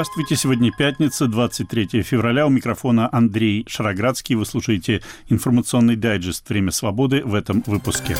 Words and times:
Здравствуйте, 0.00 0.34
сегодня 0.34 0.72
пятница, 0.72 1.26
23 1.26 2.00
февраля. 2.00 2.46
У 2.46 2.48
микрофона 2.48 3.10
Андрей 3.12 3.66
Шароградский. 3.68 4.34
Вы 4.34 4.46
слушаете 4.46 5.02
информационный 5.28 5.94
дайджест 5.94 6.48
«Время 6.48 6.70
свободы» 6.70 7.22
в 7.22 7.34
этом 7.34 7.62
выпуске. 7.66 8.16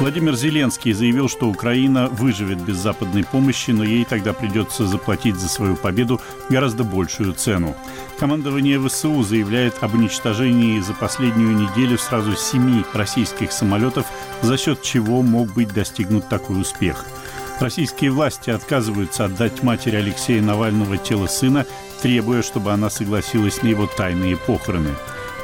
Владимир 0.00 0.34
Зеленский 0.34 0.92
заявил, 0.92 1.30
что 1.30 1.48
Украина 1.48 2.08
выживет 2.08 2.62
без 2.62 2.76
западной 2.76 3.24
помощи, 3.24 3.70
но 3.70 3.84
ей 3.84 4.04
тогда 4.04 4.34
придется 4.34 4.86
заплатить 4.86 5.36
за 5.36 5.48
свою 5.48 5.74
победу 5.74 6.20
гораздо 6.50 6.84
большую 6.84 7.32
цену. 7.32 7.74
Командование 8.18 8.78
ВСУ 8.86 9.22
заявляет 9.22 9.82
об 9.82 9.94
уничтожении 9.94 10.78
за 10.80 10.92
последнюю 10.92 11.56
неделю 11.56 11.96
сразу 11.96 12.36
семи 12.36 12.84
российских 12.92 13.50
самолетов, 13.50 14.04
за 14.42 14.58
счет 14.58 14.82
чего 14.82 15.22
мог 15.22 15.54
быть 15.54 15.72
достигнут 15.72 16.28
такой 16.28 16.60
успех– 16.60 17.06
Российские 17.60 18.10
власти 18.10 18.50
отказываются 18.50 19.26
отдать 19.26 19.62
матери 19.62 19.96
Алексея 19.96 20.42
Навального 20.42 20.98
тело 20.98 21.26
сына, 21.26 21.64
требуя, 22.02 22.42
чтобы 22.42 22.72
она 22.72 22.90
согласилась 22.90 23.62
на 23.62 23.68
его 23.68 23.86
тайные 23.86 24.36
похороны. 24.36 24.90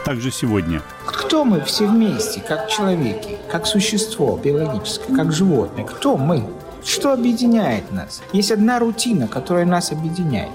Также 0.04 0.30
сегодня. 0.30 0.82
Кто 1.06 1.44
мы 1.44 1.60
все 1.60 1.86
вместе, 1.86 2.40
как 2.40 2.68
человеки, 2.68 3.36
как 3.50 3.66
существо 3.66 4.40
биологическое, 4.42 5.14
как 5.14 5.32
животное? 5.32 5.84
Кто 5.84 6.16
мы? 6.16 6.44
Что 6.84 7.12
объединяет 7.12 7.92
нас? 7.92 8.22
Есть 8.32 8.50
одна 8.50 8.78
рутина, 8.78 9.28
которая 9.28 9.66
нас 9.66 9.92
объединяет. 9.92 10.50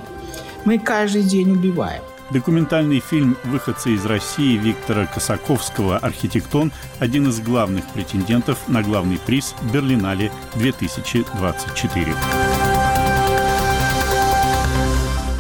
Мы 0.66 0.80
каждый 0.80 1.24
день 1.24 1.52
убиваем. 1.52 2.02
Документальный 2.32 3.00
фильм 3.00 3.38
«Выходцы 3.44 3.92
из 3.92 4.06
России» 4.06 4.58
Виктора 4.58 5.06
Косаковского 5.06 5.98
«Архитектон»– 5.98 6.72
один 7.00 7.30
из 7.30 7.40
главных 7.40 7.86
претендентов 7.94 8.58
на 8.68 8.82
главный 8.82 9.20
приз 9.20 9.56
Берлинале 9.74 10.32
2024. 10.56 12.14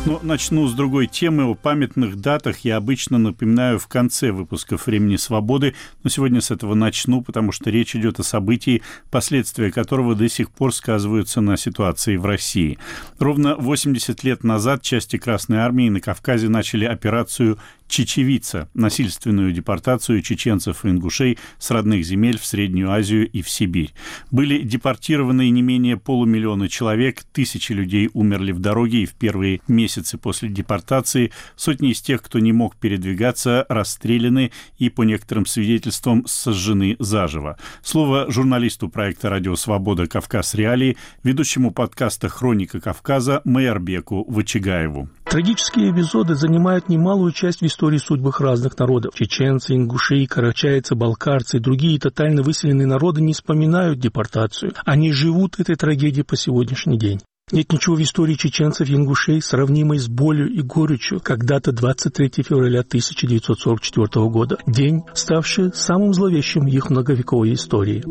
Но 0.05 0.19
начну 0.21 0.67
с 0.67 0.73
другой 0.73 1.07
темы. 1.07 1.45
О 1.45 1.53
памятных 1.55 2.17
датах 2.17 2.59
я 2.59 2.75
обычно 2.75 3.17
напоминаю 3.17 3.79
в 3.79 3.87
конце 3.87 4.33
выпусков 4.33 4.85
«Времени 4.85 5.15
свободы», 5.15 5.75
но 6.03 6.09
сегодня 6.09 6.41
с 6.41 6.51
этого 6.51 6.73
начну, 6.73 7.21
потому 7.21 7.53
что 7.53 7.69
речь 7.69 7.95
идет 7.95 8.19
о 8.19 8.23
событии, 8.23 8.81
последствия 9.11 9.71
которого 9.71 10.13
до 10.13 10.27
сих 10.27 10.51
пор 10.51 10.73
сказываются 10.73 11.39
на 11.39 11.55
ситуации 11.55 12.17
в 12.17 12.25
России. 12.25 12.79
Ровно 13.17 13.55
80 13.55 14.21
лет 14.25 14.43
назад 14.43 14.81
части 14.81 15.17
Красной 15.17 15.59
Армии 15.59 15.87
на 15.87 16.01
Кавказе 16.01 16.49
начали 16.49 16.83
операцию 16.83 17.57
чечевица, 17.93 18.69
насильственную 18.73 19.51
депортацию 19.51 20.23
чеченцев 20.23 20.83
и 20.83 20.89
ингушей 20.89 21.37
с 21.59 21.69
родных 21.69 22.03
земель 22.03 22.39
в 22.39 22.45
Среднюю 22.45 22.89
Азию 22.89 23.29
и 23.29 23.43
в 23.43 23.49
Сибирь. 23.49 23.93
Были 24.31 24.63
депортированы 24.63 25.47
не 25.51 25.61
менее 25.61 25.97
полумиллиона 25.97 26.69
человек, 26.69 27.21
тысячи 27.31 27.71
людей 27.71 28.09
умерли 28.13 28.51
в 28.51 28.57
дороге 28.57 29.03
и 29.03 29.05
в 29.05 29.13
первые 29.13 29.61
месяцы 29.67 30.17
после 30.17 30.49
депортации, 30.49 31.31
сотни 31.55 31.91
из 31.91 32.01
тех, 32.01 32.23
кто 32.23 32.39
не 32.39 32.51
мог 32.51 32.75
передвигаться, 32.77 33.67
расстреляны 33.69 34.51
и, 34.79 34.89
по 34.89 35.03
некоторым 35.03 35.45
свидетельствам, 35.45 36.25
сожжены 36.25 36.95
заживо. 36.97 37.59
Слово 37.83 38.25
журналисту 38.31 38.89
проекта 38.89 39.29
«Радио 39.29 39.55
Свобода. 39.55 40.07
Кавказ. 40.07 40.55
Реалии», 40.55 40.97
ведущему 41.21 41.69
подкаста 41.69 42.27
«Хроника 42.27 42.81
Кавказа» 42.81 43.41
Майорбеку 43.45 44.25
Вачигаеву. 44.27 45.09
Трагические 45.25 45.91
эпизоды 45.91 46.35
занимают 46.35 46.89
немалую 46.89 47.31
часть 47.31 47.61
в 47.61 47.65
истории 47.65 47.82
судьбах 47.97 48.41
разных 48.41 48.77
народов. 48.77 49.15
Чеченцы, 49.15 49.75
ингуши, 49.75 50.25
карачайцы, 50.25 50.95
балкарцы 50.95 51.57
и 51.57 51.59
другие 51.59 51.99
тотально 51.99 52.41
выселенные 52.41 52.87
народы 52.87 53.21
не 53.21 53.33
вспоминают 53.33 53.99
депортацию. 53.99 54.73
Они 54.85 55.11
живут 55.11 55.59
этой 55.59 55.75
трагедией 55.75 56.23
по 56.23 56.35
сегодняшний 56.35 56.97
день. 56.97 57.19
Нет 57.51 57.73
ничего 57.73 57.97
в 57.97 58.01
истории 58.01 58.35
чеченцев 58.35 58.89
и 58.89 58.95
ингушей, 58.95 59.41
сравнимой 59.41 59.99
с 59.99 60.07
болью 60.07 60.49
и 60.49 60.61
горечью, 60.61 61.19
когда-то 61.19 61.73
23 61.73 62.41
февраля 62.41 62.79
1944 62.79 64.29
года, 64.29 64.57
день, 64.65 65.03
ставший 65.13 65.73
самым 65.73 66.13
зловещим 66.13 66.65
их 66.67 66.89
многовековой 66.89 67.53
истории. 67.53 68.01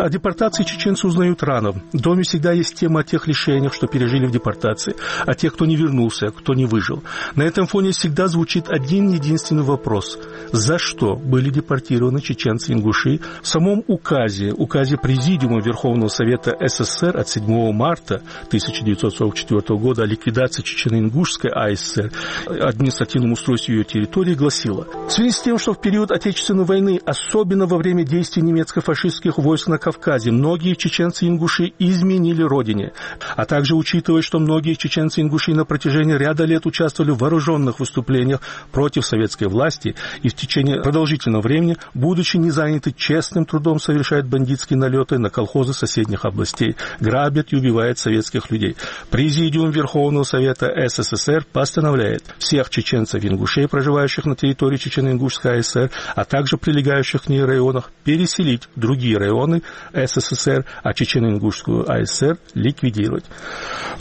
О 0.00 0.08
депортации 0.08 0.62
чеченцы 0.62 1.06
узнают 1.06 1.42
рано. 1.42 1.72
В 1.92 2.00
доме 2.00 2.22
всегда 2.22 2.52
есть 2.52 2.74
тема 2.74 3.00
о 3.00 3.04
тех 3.04 3.26
лишениях, 3.26 3.74
что 3.74 3.86
пережили 3.86 4.26
в 4.26 4.30
депортации, 4.30 4.94
о 5.26 5.34
тех, 5.34 5.54
кто 5.54 5.66
не 5.66 5.76
вернулся, 5.76 6.28
кто 6.28 6.54
не 6.54 6.64
выжил. 6.64 7.02
На 7.34 7.42
этом 7.42 7.66
фоне 7.66 7.90
всегда 7.90 8.28
звучит 8.28 8.70
один 8.70 9.10
единственный 9.10 9.64
вопрос. 9.64 10.18
За 10.52 10.78
что 10.78 11.16
были 11.16 11.50
депортированы 11.50 12.20
чеченцы 12.20 12.72
и 12.72 12.74
ингуши? 12.74 13.20
В 13.42 13.46
самом 13.46 13.82
указе, 13.88 14.52
указе 14.52 14.96
Президиума 14.96 15.60
Верховного 15.60 16.08
Совета 16.08 16.56
СССР 16.60 17.16
от 17.16 17.28
7 17.28 17.72
марта 17.72 18.22
1944 18.46 19.78
года 19.78 20.02
о 20.02 20.06
ликвидации 20.06 20.62
Чечено-Ингушской 20.62 21.50
АССР, 21.50 22.12
административном 22.46 23.32
устройстве 23.32 23.76
ее 23.76 23.84
территории, 23.84 24.34
гласила, 24.34 24.86
в 25.08 25.10
связи 25.10 25.30
с 25.30 25.40
тем, 25.40 25.58
что 25.58 25.74
в 25.74 25.80
период 25.80 26.10
Отечественной 26.10 26.64
войны, 26.64 27.00
особенно 27.04 27.66
во 27.66 27.76
время 27.76 28.04
действий 28.04 28.42
немецко-фашистских 28.42 29.38
войск 29.38 29.68
на 29.68 29.78
Кавказе, 29.78 30.30
многие 30.30 30.74
чеченцы 30.74 31.26
и 31.26 31.28
ингуши 31.28 31.72
изменили 31.78 32.42
родине, 32.42 32.92
а 33.36 33.44
также 33.44 33.74
учитывая, 33.74 34.22
что 34.22 34.38
многие 34.38 34.74
чеченцы 34.74 35.20
и 35.20 35.24
ингуши 35.24 35.52
на 35.52 35.64
протяжении 35.64 36.14
ряда 36.14 36.44
лет 36.44 36.66
участвовали 36.66 37.10
в 37.10 37.18
вооруженных 37.18 37.80
выступлениях 37.80 38.40
против 38.72 39.04
советской 39.04 39.48
власти 39.48 39.94
и 40.22 40.28
в 40.28 40.34
течение 40.34 40.80
продолжительного 40.82 41.42
времени, 41.42 41.76
будучи 41.94 42.36
не 42.36 42.50
заняты 42.50 42.92
честным 42.92 43.44
трудом, 43.44 43.80
совершают 43.80 44.26
бандитские 44.26 44.78
налеты 44.78 45.18
на 45.18 45.30
колхозы 45.30 45.72
соседних 45.72 46.24
областей, 46.24 46.76
грабят 47.00 47.52
и 47.52 47.56
убивают 47.56 47.98
советские 47.98 48.27
русских 48.28 48.50
людей. 48.50 48.76
Президиум 49.10 49.70
Верховного 49.70 50.24
Совета 50.24 50.70
СССР 50.88 51.46
постановляет 51.50 52.22
всех 52.38 52.68
чеченцев 52.70 53.22
и 53.24 53.28
ингушей, 53.28 53.68
проживающих 53.68 54.26
на 54.26 54.36
территории 54.36 54.76
Чечено-Ингушской 54.76 55.58
АСР, 55.58 55.90
а 56.14 56.24
также 56.24 56.58
прилегающих 56.58 57.24
к 57.24 57.28
ней 57.28 57.44
районах, 57.44 57.90
переселить 58.04 58.68
в 58.74 58.80
другие 58.80 59.16
районы 59.16 59.62
СССР, 59.92 60.64
а 60.82 60.92
Чечено-Ингушскую 60.92 61.88
АСР 61.88 62.38
ликвидировать. 62.54 63.24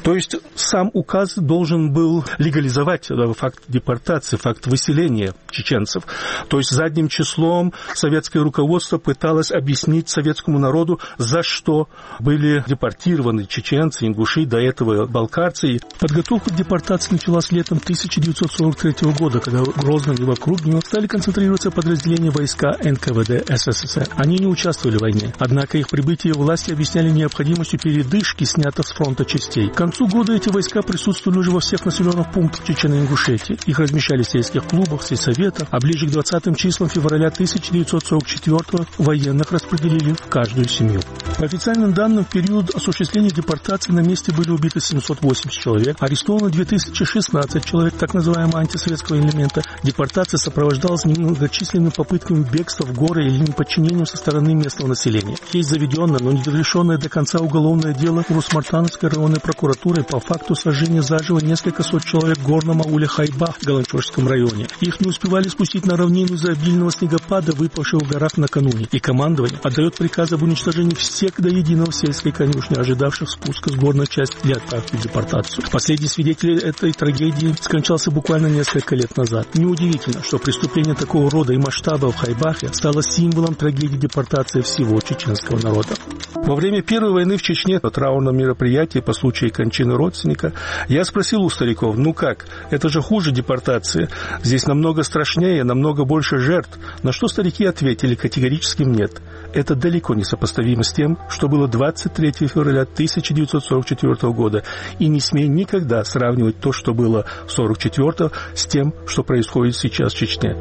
То 0.03 0.13
есть 0.13 0.35
сам 0.55 0.89
указ 0.93 1.35
должен 1.35 1.93
был 1.93 2.25
легализовать 2.37 3.09
факт 3.37 3.63
депортации, 3.67 4.37
факт 4.37 4.67
выселения 4.67 5.33
чеченцев. 5.49 6.03
То 6.49 6.57
есть 6.57 6.71
задним 6.71 7.07
числом 7.07 7.73
советское 7.93 8.39
руководство 8.39 8.97
пыталось 8.97 9.51
объяснить 9.51 10.09
советскому 10.09 10.59
народу, 10.59 10.99
за 11.17 11.43
что 11.43 11.87
были 12.19 12.63
депортированы 12.67 13.45
чеченцы, 13.45 14.05
ингуши, 14.17 14.45
до 14.45 14.57
этого 14.57 15.05
балкарцы. 15.05 15.79
Подготовка 16.00 16.50
к 16.50 16.55
депортации 16.55 17.13
началась 17.13 17.51
летом 17.51 17.78
1943 17.78 19.11
года, 19.13 19.39
когда 19.39 19.63
в 19.63 19.78
Грозном 19.78 20.16
и 20.16 20.23
вокруг 20.23 20.66
него 20.66 20.81
стали 20.81 21.07
концентрироваться 21.07 21.72
подразделения 21.72 22.31
войска 22.31 22.75
НКВД 22.83 23.47
СССР. 23.47 24.07
Они 24.16 24.38
не 24.38 24.47
участвовали 24.47 24.97
в 24.97 25.01
войне, 25.01 25.33
однако 25.38 25.78
их 25.78 25.89
прибытие 25.89 26.33
власти 26.33 26.72
объясняли 26.72 27.09
необходимостью 27.09 27.79
передышки, 27.79 28.44
снятых 28.44 28.88
с 28.88 28.91
фронта 28.91 29.25
частей. 29.25 29.69
К 29.69 29.75
концу 29.75 30.07
года 30.07 30.34
эти 30.34 30.49
войска 30.49 30.81
присутствовали 30.81 31.39
уже 31.39 31.51
во 31.51 31.59
всех 31.59 31.85
населенных 31.85 32.31
пунктах 32.31 32.66
Чечено-Ингушетии. 32.67 33.59
Их 33.66 33.79
размещали 33.79 34.23
в 34.23 34.29
сельских 34.29 34.63
клубах, 34.66 35.03
сельсоветах, 35.03 35.67
а 35.72 35.79
ближе 35.79 36.07
к 36.07 36.11
20 36.11 36.57
числам 36.57 36.89
февраля 36.89 37.28
1944 37.28 38.85
военных 38.97 39.51
распределили 39.51 40.13
в 40.13 40.28
каждую 40.28 40.67
семью. 40.67 41.01
По 41.38 41.45
официальным 41.45 41.94
данным, 41.94 42.25
в 42.25 42.29
период 42.29 42.73
осуществления 42.73 43.29
депортации 43.29 43.91
на 43.91 44.01
месте 44.07 44.31
были 44.31 44.50
убиты 44.50 44.79
780 44.79 45.51
человек, 45.51 45.97
арестовано 46.00 46.50
2016 46.50 47.66
человек 47.66 47.95
так 47.95 48.13
называемого 48.13 48.59
антисоветского 48.59 49.17
элемента. 49.17 49.64
Депортация 49.84 50.37
сопровождалась 50.37 51.05
немногочисленными 51.05 51.90
попытками 51.90 52.43
бегства 52.43 52.85
в 52.85 52.93
горы 52.93 53.26
или 53.26 53.37
неподчинением 53.40 54.05
со 54.05 54.17
стороны 54.17 54.53
местного 54.53 54.90
населения. 54.90 55.35
Есть 55.52 55.70
заведенное, 55.70 56.20
но 56.20 56.31
не 56.31 56.43
завершенное 56.43 56.97
до 56.97 57.09
конца 57.09 57.40
уголовное 57.40 57.93
дело 57.93 58.23
Русмартановской 58.28 59.09
районной 59.09 59.40
прокуратуры 59.40 60.03
по 60.03 60.20
факту 60.20 60.55
сожжения 60.55 61.02
заживо 61.02 61.40
несколько 61.40 61.84
сот 61.84 62.03
человек 62.03 62.37
в 62.37 62.47
горном 62.47 62.81
ауле 62.81 63.08
Хайбах 63.08 63.58
в 63.58 63.66
Галанчожском 63.66 64.28
районе. 64.28 64.67
Их 64.81 64.99
не 64.99 65.09
успевали 65.09 65.47
спустить 65.47 65.85
на 65.85 65.97
равнину 65.97 66.35
из-за 66.35 66.52
обильного 66.52 66.91
снегопада, 66.91 67.53
выпавшего 67.53 68.03
в 68.03 68.09
горах 68.09 68.37
накануне. 68.37 68.87
И 68.91 68.99
командование 68.99 69.59
отдает 69.64 69.96
приказ 69.96 70.31
об 70.31 70.43
уничтожении 70.43 70.96
всех 70.96 71.40
до 71.40 71.49
единого 71.49 71.91
сельской 71.91 72.31
конюшни, 72.31 72.76
ожидавших 72.76 73.29
спуска 73.29 73.72
с 73.72 73.76
гор 73.76 73.96
горную 73.97 74.08
часть 74.08 74.40
для 74.44 74.58
отправки 74.58 74.96
в 74.96 75.02
депортацию. 75.02 75.64
Последний 75.72 76.08
свидетель 76.08 76.59
этой 76.59 76.94
трагедии 76.94 77.55
скончался 77.59 78.11
буквально 78.11 78.47
несколько 78.47 78.96
лет 78.96 79.17
назад. 79.17 79.55
Неудивительно, 79.55 80.22
что 80.23 80.38
преступление 80.38 80.94
такого 80.94 81.32
рода 81.32 81.53
и 81.53 81.58
масштаба 81.58 82.11
в 82.11 82.16
Хайбахе 82.16 82.67
стало 82.73 83.02
символом 83.02 83.55
трагедии 83.55 83.97
депортации 83.97 84.61
всего 84.61 84.99
чеченского 85.02 85.59
народа. 85.59 85.96
Во 86.35 86.55
время 86.55 86.82
Первой 86.82 87.11
войны 87.11 87.38
в 87.38 87.41
Чечне 87.41 87.79
на 87.82 87.90
траурном 87.90 88.38
мероприятии 88.38 88.99
по 88.99 89.14
случаю 89.14 89.52
кончины 89.52 89.96
родственника 89.96 90.53
я 90.88 91.03
спросил 91.03 91.41
у 91.41 91.50
стариков, 91.50 91.97
ну 91.97 92.14
как, 92.14 92.46
это 92.70 92.90
же 92.90 93.02
хуже 93.02 93.32
депортации, 93.32 94.09
здесь 94.43 94.66
намного 94.67 95.03
страшнее, 95.03 95.64
намного 95.64 96.05
больше 96.05 96.38
жертв. 96.38 96.78
На 97.03 97.11
что 97.11 97.28
старики 97.28 97.66
ответили 97.66 98.16
категорическим 98.16 98.91
нет. 98.91 99.22
Это 99.53 99.76
далеко 99.76 100.14
не 100.14 100.23
сопоставимо 100.23 100.84
с 100.84 100.93
тем, 100.93 101.17
что 101.29 101.47
было 101.47 101.67
23 101.67 102.47
февраля 102.47 102.84
1944 102.84 103.86
года, 104.34 104.63
и 104.99 105.07
не 105.07 105.19
смей 105.19 105.47
никогда 105.47 106.03
сравнивать 106.03 106.59
то, 106.59 106.72
что 106.72 106.93
было 106.93 107.25
44 107.47 108.31
с 108.53 108.66
тем, 108.66 108.93
что 109.05 109.23
происходит 109.23 109.75
сейчас 109.75 110.13
в 110.13 110.17
Чечне. 110.17 110.55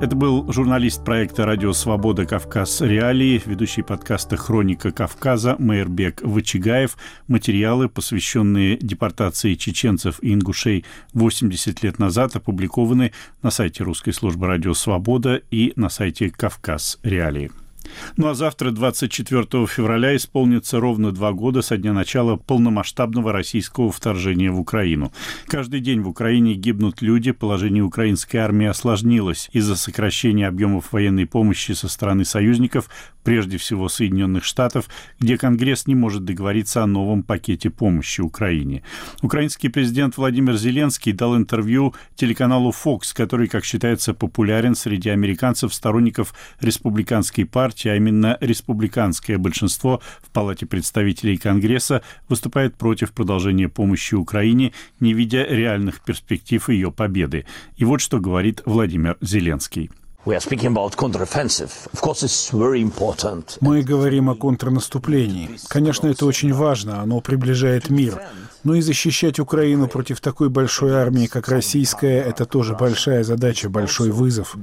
Это 0.00 0.16
был 0.16 0.50
журналист 0.50 1.04
проекта 1.04 1.44
«Радио 1.44 1.74
Свобода. 1.74 2.24
Кавказ. 2.24 2.80
Реалии», 2.80 3.42
ведущий 3.44 3.82
подкаста 3.82 4.38
«Хроника 4.38 4.92
Кавказа» 4.92 5.56
Майербек 5.58 6.22
Вачигаев. 6.22 6.96
Материалы, 7.28 7.90
посвященные 7.90 8.78
депортации 8.78 9.56
чеченцев 9.56 10.18
и 10.22 10.32
ингушей 10.32 10.86
80 11.12 11.82
лет 11.82 11.98
назад, 11.98 12.34
опубликованы 12.34 13.12
на 13.42 13.50
сайте 13.50 13.84
русской 13.84 14.12
службы 14.12 14.46
«Радио 14.46 14.72
Свобода» 14.72 15.42
и 15.50 15.74
на 15.76 15.90
сайте 15.90 16.30
«Кавказ. 16.30 16.98
Реалии». 17.02 17.50
Ну 18.16 18.28
а 18.28 18.34
завтра, 18.34 18.70
24 18.70 19.66
февраля, 19.66 20.16
исполнится 20.16 20.80
ровно 20.80 21.12
два 21.12 21.32
года 21.32 21.62
со 21.62 21.76
дня 21.76 21.92
начала 21.92 22.36
полномасштабного 22.36 23.32
российского 23.32 23.90
вторжения 23.90 24.50
в 24.50 24.60
Украину. 24.60 25.12
Каждый 25.46 25.80
день 25.80 26.00
в 26.00 26.08
Украине 26.08 26.54
гибнут 26.54 27.02
люди, 27.02 27.32
положение 27.32 27.82
украинской 27.82 28.38
армии 28.38 28.66
осложнилось 28.66 29.48
из-за 29.52 29.76
сокращения 29.76 30.48
объемов 30.48 30.92
военной 30.92 31.26
помощи 31.26 31.72
со 31.72 31.88
стороны 31.88 32.24
союзников, 32.24 32.88
прежде 33.22 33.58
всего 33.58 33.88
Соединенных 33.88 34.44
Штатов, 34.44 34.88
где 35.18 35.36
Конгресс 35.36 35.86
не 35.86 35.94
может 35.94 36.24
договориться 36.24 36.82
о 36.82 36.86
новом 36.86 37.22
пакете 37.22 37.70
помощи 37.70 38.20
Украине. 38.20 38.82
Украинский 39.22 39.70
президент 39.70 40.16
Владимир 40.16 40.56
Зеленский 40.56 41.12
дал 41.12 41.36
интервью 41.36 41.94
телеканалу 42.16 42.72
Fox, 42.72 43.12
который, 43.14 43.48
как 43.48 43.64
считается, 43.64 44.14
популярен 44.14 44.74
среди 44.74 45.10
американцев, 45.10 45.74
сторонников 45.74 46.34
республиканской 46.60 47.44
партии, 47.44 47.79
а 47.88 47.96
именно 47.96 48.36
республиканское 48.40 49.38
большинство 49.38 50.00
в 50.22 50.30
Палате 50.30 50.66
представителей 50.66 51.36
Конгресса 51.36 52.02
выступает 52.28 52.76
против 52.76 53.12
продолжения 53.12 53.68
помощи 53.68 54.14
Украине, 54.14 54.72
не 55.00 55.14
видя 55.14 55.44
реальных 55.44 56.02
перспектив 56.02 56.68
ее 56.68 56.92
победы. 56.92 57.46
И 57.76 57.84
вот 57.84 58.00
что 58.00 58.20
говорит 58.20 58.62
Владимир 58.66 59.16
Зеленский. 59.20 59.90
Мы 63.60 63.82
говорим 63.82 64.28
о 64.28 64.34
контрнаступлении. 64.34 65.58
Конечно, 65.68 66.08
это 66.08 66.26
очень 66.26 66.52
важно, 66.52 67.00
оно 67.00 67.22
приближает 67.22 67.88
мир. 67.88 68.20
Но 68.62 68.74
и 68.74 68.82
защищать 68.82 69.38
Украину 69.38 69.88
против 69.88 70.20
такой 70.20 70.50
большой 70.50 70.92
армии, 70.92 71.26
как 71.26 71.48
российская, 71.48 72.20
это 72.20 72.44
тоже 72.44 72.74
большая 72.74 73.24
задача, 73.24 73.70
большой 73.70 74.10
вызов. 74.10 74.56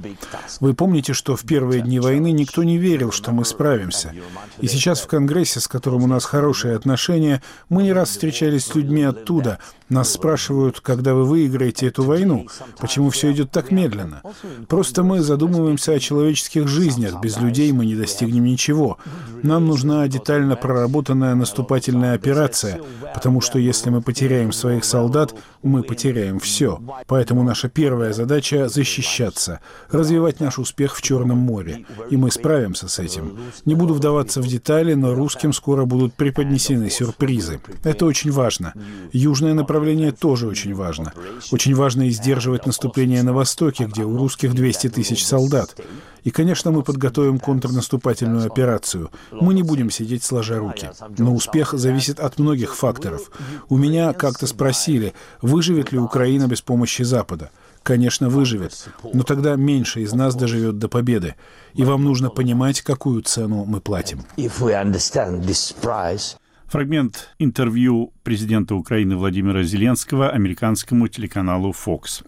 Вы 0.60 0.74
помните, 0.74 1.12
что 1.12 1.34
в 1.34 1.42
первые 1.42 1.82
дни 1.82 1.98
войны 1.98 2.30
никто 2.30 2.62
не 2.62 2.78
верил, 2.78 3.10
что 3.10 3.32
мы 3.32 3.44
справимся. 3.44 4.14
И 4.60 4.68
сейчас 4.68 5.00
в 5.00 5.08
Конгрессе, 5.08 5.58
с 5.58 5.66
которым 5.66 6.04
у 6.04 6.06
нас 6.06 6.24
хорошие 6.24 6.76
отношения, 6.76 7.42
мы 7.68 7.82
не 7.82 7.92
раз 7.92 8.10
встречались 8.10 8.66
с 8.66 8.74
людьми 8.76 9.02
оттуда, 9.02 9.58
нас 9.88 10.12
спрашивают, 10.12 10.80
когда 10.80 11.14
вы 11.14 11.24
выиграете 11.24 11.86
эту 11.86 12.04
войну, 12.04 12.46
почему 12.78 13.10
все 13.10 13.32
идет 13.32 13.50
так 13.50 13.70
медленно. 13.72 14.22
Просто 14.68 15.02
мы 15.02 15.22
задумываемся 15.48 15.92
о 15.92 15.98
человеческих 15.98 16.68
жизнях. 16.68 17.20
Без 17.20 17.38
людей 17.38 17.72
мы 17.72 17.86
не 17.86 17.94
достигнем 17.94 18.44
ничего. 18.44 18.98
Нам 19.42 19.66
нужна 19.66 20.06
детально 20.08 20.56
проработанная 20.56 21.34
наступательная 21.34 22.14
операция, 22.14 22.80
потому 23.14 23.40
что 23.40 23.58
если 23.58 23.90
мы 23.90 24.02
потеряем 24.02 24.52
своих 24.52 24.84
солдат, 24.84 25.34
мы 25.62 25.82
потеряем 25.82 26.38
все. 26.38 26.80
Поэтому 27.06 27.42
наша 27.42 27.68
первая 27.68 28.12
задача— 28.12 28.68
защищаться, 28.68 29.60
развивать 29.90 30.40
наш 30.40 30.58
успех 30.58 30.96
в 30.96 31.02
Черном 31.02 31.38
море. 31.38 31.86
И 32.10 32.16
мы 32.16 32.30
справимся 32.30 32.88
с 32.88 32.98
этим. 32.98 33.38
Не 33.64 33.74
буду 33.74 33.94
вдаваться 33.94 34.42
в 34.42 34.46
детали, 34.46 34.94
но 34.94 35.14
русским 35.14 35.52
скоро 35.52 35.84
будут 35.84 36.14
преподнесены 36.14 36.90
сюрпризы. 36.90 37.60
Это 37.84 38.06
очень 38.06 38.32
важно. 38.32 38.74
Южное 39.12 39.54
направление 39.54 40.12
тоже 40.12 40.46
очень 40.46 40.74
важно. 40.74 41.12
Очень 41.52 41.74
важно 41.74 42.02
и 42.02 42.10
сдерживать 42.10 42.66
наступление 42.66 43.22
на 43.22 43.32
Востоке, 43.32 43.84
где 43.84 44.04
у 44.04 44.16
русских 44.16 44.54
200 44.54 44.90
тысяч 44.90 45.24
солдат. 45.24 45.37
И, 46.24 46.30
конечно, 46.30 46.70
мы 46.70 46.82
подготовим 46.82 47.38
контрнаступательную 47.38 48.46
операцию. 48.46 49.10
Мы 49.30 49.54
не 49.54 49.62
будем 49.62 49.90
сидеть 49.90 50.24
сложа 50.24 50.58
руки. 50.58 50.90
Но 51.16 51.34
успех 51.34 51.72
зависит 51.72 52.20
от 52.20 52.38
многих 52.38 52.74
факторов. 52.74 53.30
У 53.68 53.76
меня 53.76 54.12
как-то 54.12 54.46
спросили, 54.46 55.14
выживет 55.40 55.92
ли 55.92 55.98
Украина 55.98 56.46
без 56.46 56.60
помощи 56.60 57.02
Запада. 57.02 57.50
Конечно, 57.82 58.28
выживет, 58.28 58.88
но 59.14 59.22
тогда 59.22 59.56
меньше 59.56 60.02
из 60.02 60.12
нас 60.12 60.34
доживет 60.34 60.78
до 60.78 60.88
победы. 60.88 61.36
И 61.72 61.84
вам 61.84 62.04
нужно 62.04 62.28
понимать, 62.28 62.82
какую 62.82 63.22
цену 63.22 63.64
мы 63.64 63.80
платим. 63.80 64.24
Фрагмент 66.68 67.34
интервью 67.38 68.12
президента 68.22 68.74
Украины 68.74 69.16
Владимира 69.16 69.62
Зеленского 69.62 70.28
американскому 70.28 71.08
телеканалу 71.08 71.72
Fox. 71.72 72.22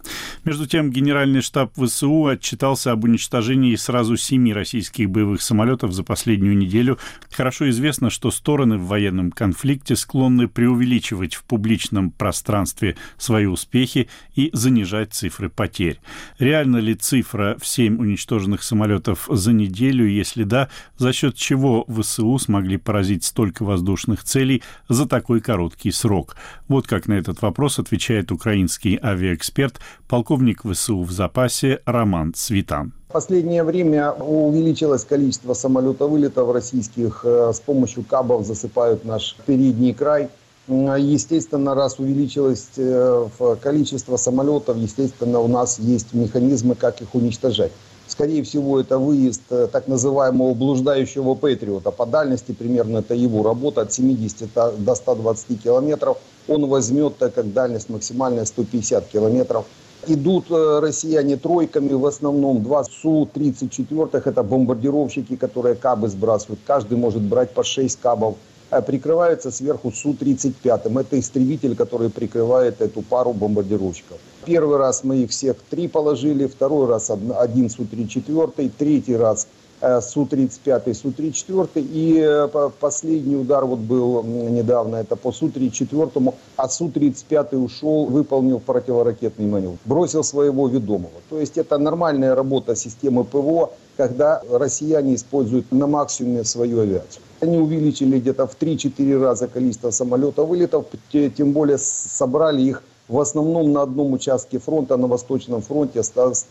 Между 0.45 0.65
тем, 0.65 0.89
Генеральный 0.89 1.41
штаб 1.41 1.71
ВСУ 1.75 2.25
отчитался 2.25 2.91
об 2.91 3.03
уничтожении 3.03 3.75
сразу 3.75 4.17
семи 4.17 4.51
российских 4.51 5.11
боевых 5.11 5.43
самолетов 5.43 5.91
за 5.93 6.03
последнюю 6.03 6.57
неделю. 6.57 6.97
Хорошо 7.29 7.69
известно, 7.69 8.09
что 8.09 8.31
стороны 8.31 8.79
в 8.79 8.87
военном 8.87 9.29
конфликте 9.29 9.95
склонны 9.95 10.47
преувеличивать 10.47 11.35
в 11.35 11.43
публичном 11.43 12.09
пространстве 12.09 12.97
свои 13.19 13.45
успехи 13.45 14.09
и 14.33 14.49
занижать 14.53 15.13
цифры 15.13 15.49
потерь. 15.49 15.99
Реально 16.39 16.77
ли 16.77 16.95
цифра 16.95 17.57
в 17.61 17.67
семь 17.67 17.99
уничтоженных 17.99 18.63
самолетов 18.63 19.27
за 19.29 19.53
неделю? 19.53 20.07
Если 20.07 20.45
да, 20.45 20.67
за 20.97 21.13
счет 21.13 21.35
чего 21.35 21.85
ВСУ 21.87 22.39
смогли 22.39 22.77
поразить 22.77 23.23
столько 23.23 23.63
воздушных 23.63 24.23
целей 24.31 24.63
за 24.89 25.07
такой 25.07 25.41
короткий 25.41 25.91
срок? 25.91 26.35
Вот 26.67 26.87
как 26.87 27.07
на 27.07 27.13
этот 27.13 27.41
вопрос 27.41 27.79
отвечает 27.79 28.31
украинский 28.31 28.99
авиаэксперт, 29.01 29.79
полковник 30.07 30.63
ВСУ 30.63 31.01
в 31.03 31.11
запасе 31.11 31.79
Роман 31.85 32.33
Цветан. 32.33 32.93
В 33.09 33.13
последнее 33.13 33.63
время 33.63 34.11
увеличилось 34.11 35.03
количество 35.03 35.53
самолетов-вылетов 35.53 36.53
российских. 36.53 37.21
Э, 37.25 37.51
с 37.53 37.59
помощью 37.59 38.03
кабов 38.03 38.45
засыпают 38.45 39.03
наш 39.03 39.35
передний 39.45 39.93
край. 39.93 40.29
Естественно, 40.67 41.75
раз 41.75 41.99
увеличилось 41.99 42.69
э, 42.77 43.27
количество 43.61 44.15
самолетов, 44.15 44.77
естественно, 44.77 45.39
у 45.39 45.47
нас 45.47 45.79
есть 45.79 46.13
механизмы, 46.13 46.75
как 46.75 47.01
их 47.01 47.13
уничтожать. 47.13 47.71
Скорее 48.11 48.43
всего, 48.43 48.77
это 48.81 48.97
выезд 48.97 49.43
э, 49.51 49.69
так 49.71 49.87
называемого 49.87 50.53
блуждающего 50.53 51.33
Патриота. 51.33 51.91
По 51.91 52.05
дальности 52.05 52.51
примерно 52.51 52.97
это 52.97 53.13
его 53.13 53.41
работа 53.41 53.83
от 53.83 53.93
70 53.93 54.49
до 54.79 54.95
120 54.95 55.63
километров. 55.63 56.17
Он 56.49 56.67
возьмет, 56.67 57.17
так 57.17 57.35
как 57.35 57.53
дальность 57.53 57.87
максимальная 57.87 58.43
150 58.43 59.07
километров. 59.07 59.65
Идут 60.07 60.51
э, 60.51 60.79
россияне 60.81 61.37
тройками, 61.37 61.93
в 61.93 62.05
основном 62.05 62.61
два 62.61 62.83
Су-34, 62.83 64.21
это 64.25 64.43
бомбардировщики, 64.43 65.37
которые 65.37 65.75
кабы 65.75 66.09
сбрасывают. 66.09 66.59
Каждый 66.67 66.97
может 66.97 67.21
брать 67.21 67.51
по 67.51 67.63
6 67.63 67.97
кабов. 68.01 68.35
А 68.71 68.81
прикрывается 68.81 69.51
сверху 69.51 69.89
Су-35. 69.89 70.99
Это 70.99 71.17
истребитель, 71.17 71.77
который 71.77 72.09
прикрывает 72.09 72.81
эту 72.81 73.03
пару 73.03 73.31
бомбардировщиков. 73.31 74.17
Первый 74.45 74.77
раз 74.77 75.03
мы 75.03 75.17
их 75.17 75.29
всех 75.29 75.57
три 75.69 75.87
положили, 75.87 76.47
второй 76.47 76.87
раз 76.87 77.11
один 77.11 77.69
Су-34, 77.69 78.71
третий 78.75 79.15
раз 79.15 79.47
э, 79.81 80.01
Су-35, 80.01 80.93
Су-34. 80.93 81.69
И 81.75 82.19
э, 82.19 82.69
последний 82.79 83.35
удар 83.35 83.65
вот 83.65 83.79
был 83.79 84.23
недавно, 84.23 84.95
это 84.95 85.15
по 85.15 85.31
Су-34, 85.31 86.33
а 86.57 86.69
Су-35 86.69 87.55
ушел, 87.55 88.05
выполнил 88.05 88.59
противоракетный 88.59 89.45
маневр, 89.45 89.77
бросил 89.85 90.23
своего 90.23 90.67
ведомого. 90.67 91.21
То 91.29 91.39
есть 91.39 91.59
это 91.59 91.77
нормальная 91.77 92.33
работа 92.33 92.75
системы 92.75 93.23
ПВО, 93.23 93.69
когда 93.95 94.41
россияне 94.51 95.13
используют 95.13 95.71
на 95.71 95.85
максимуме 95.85 96.43
свою 96.43 96.79
авиацию. 96.79 97.21
Они 97.41 97.59
увеличили 97.59 98.19
где-то 98.19 98.47
в 98.47 98.57
3-4 98.59 99.21
раза 99.21 99.47
количество 99.47 99.91
самолетов 99.91 100.47
вылетов, 100.47 100.85
тем 101.11 101.51
более 101.51 101.77
собрали 101.77 102.61
их 102.61 102.83
в 103.11 103.19
основном 103.19 103.73
на 103.73 103.81
одном 103.81 104.13
участке 104.13 104.57
фронта, 104.57 104.97
на 104.97 105.07
Восточном 105.07 105.61
фронте, 105.61 106.01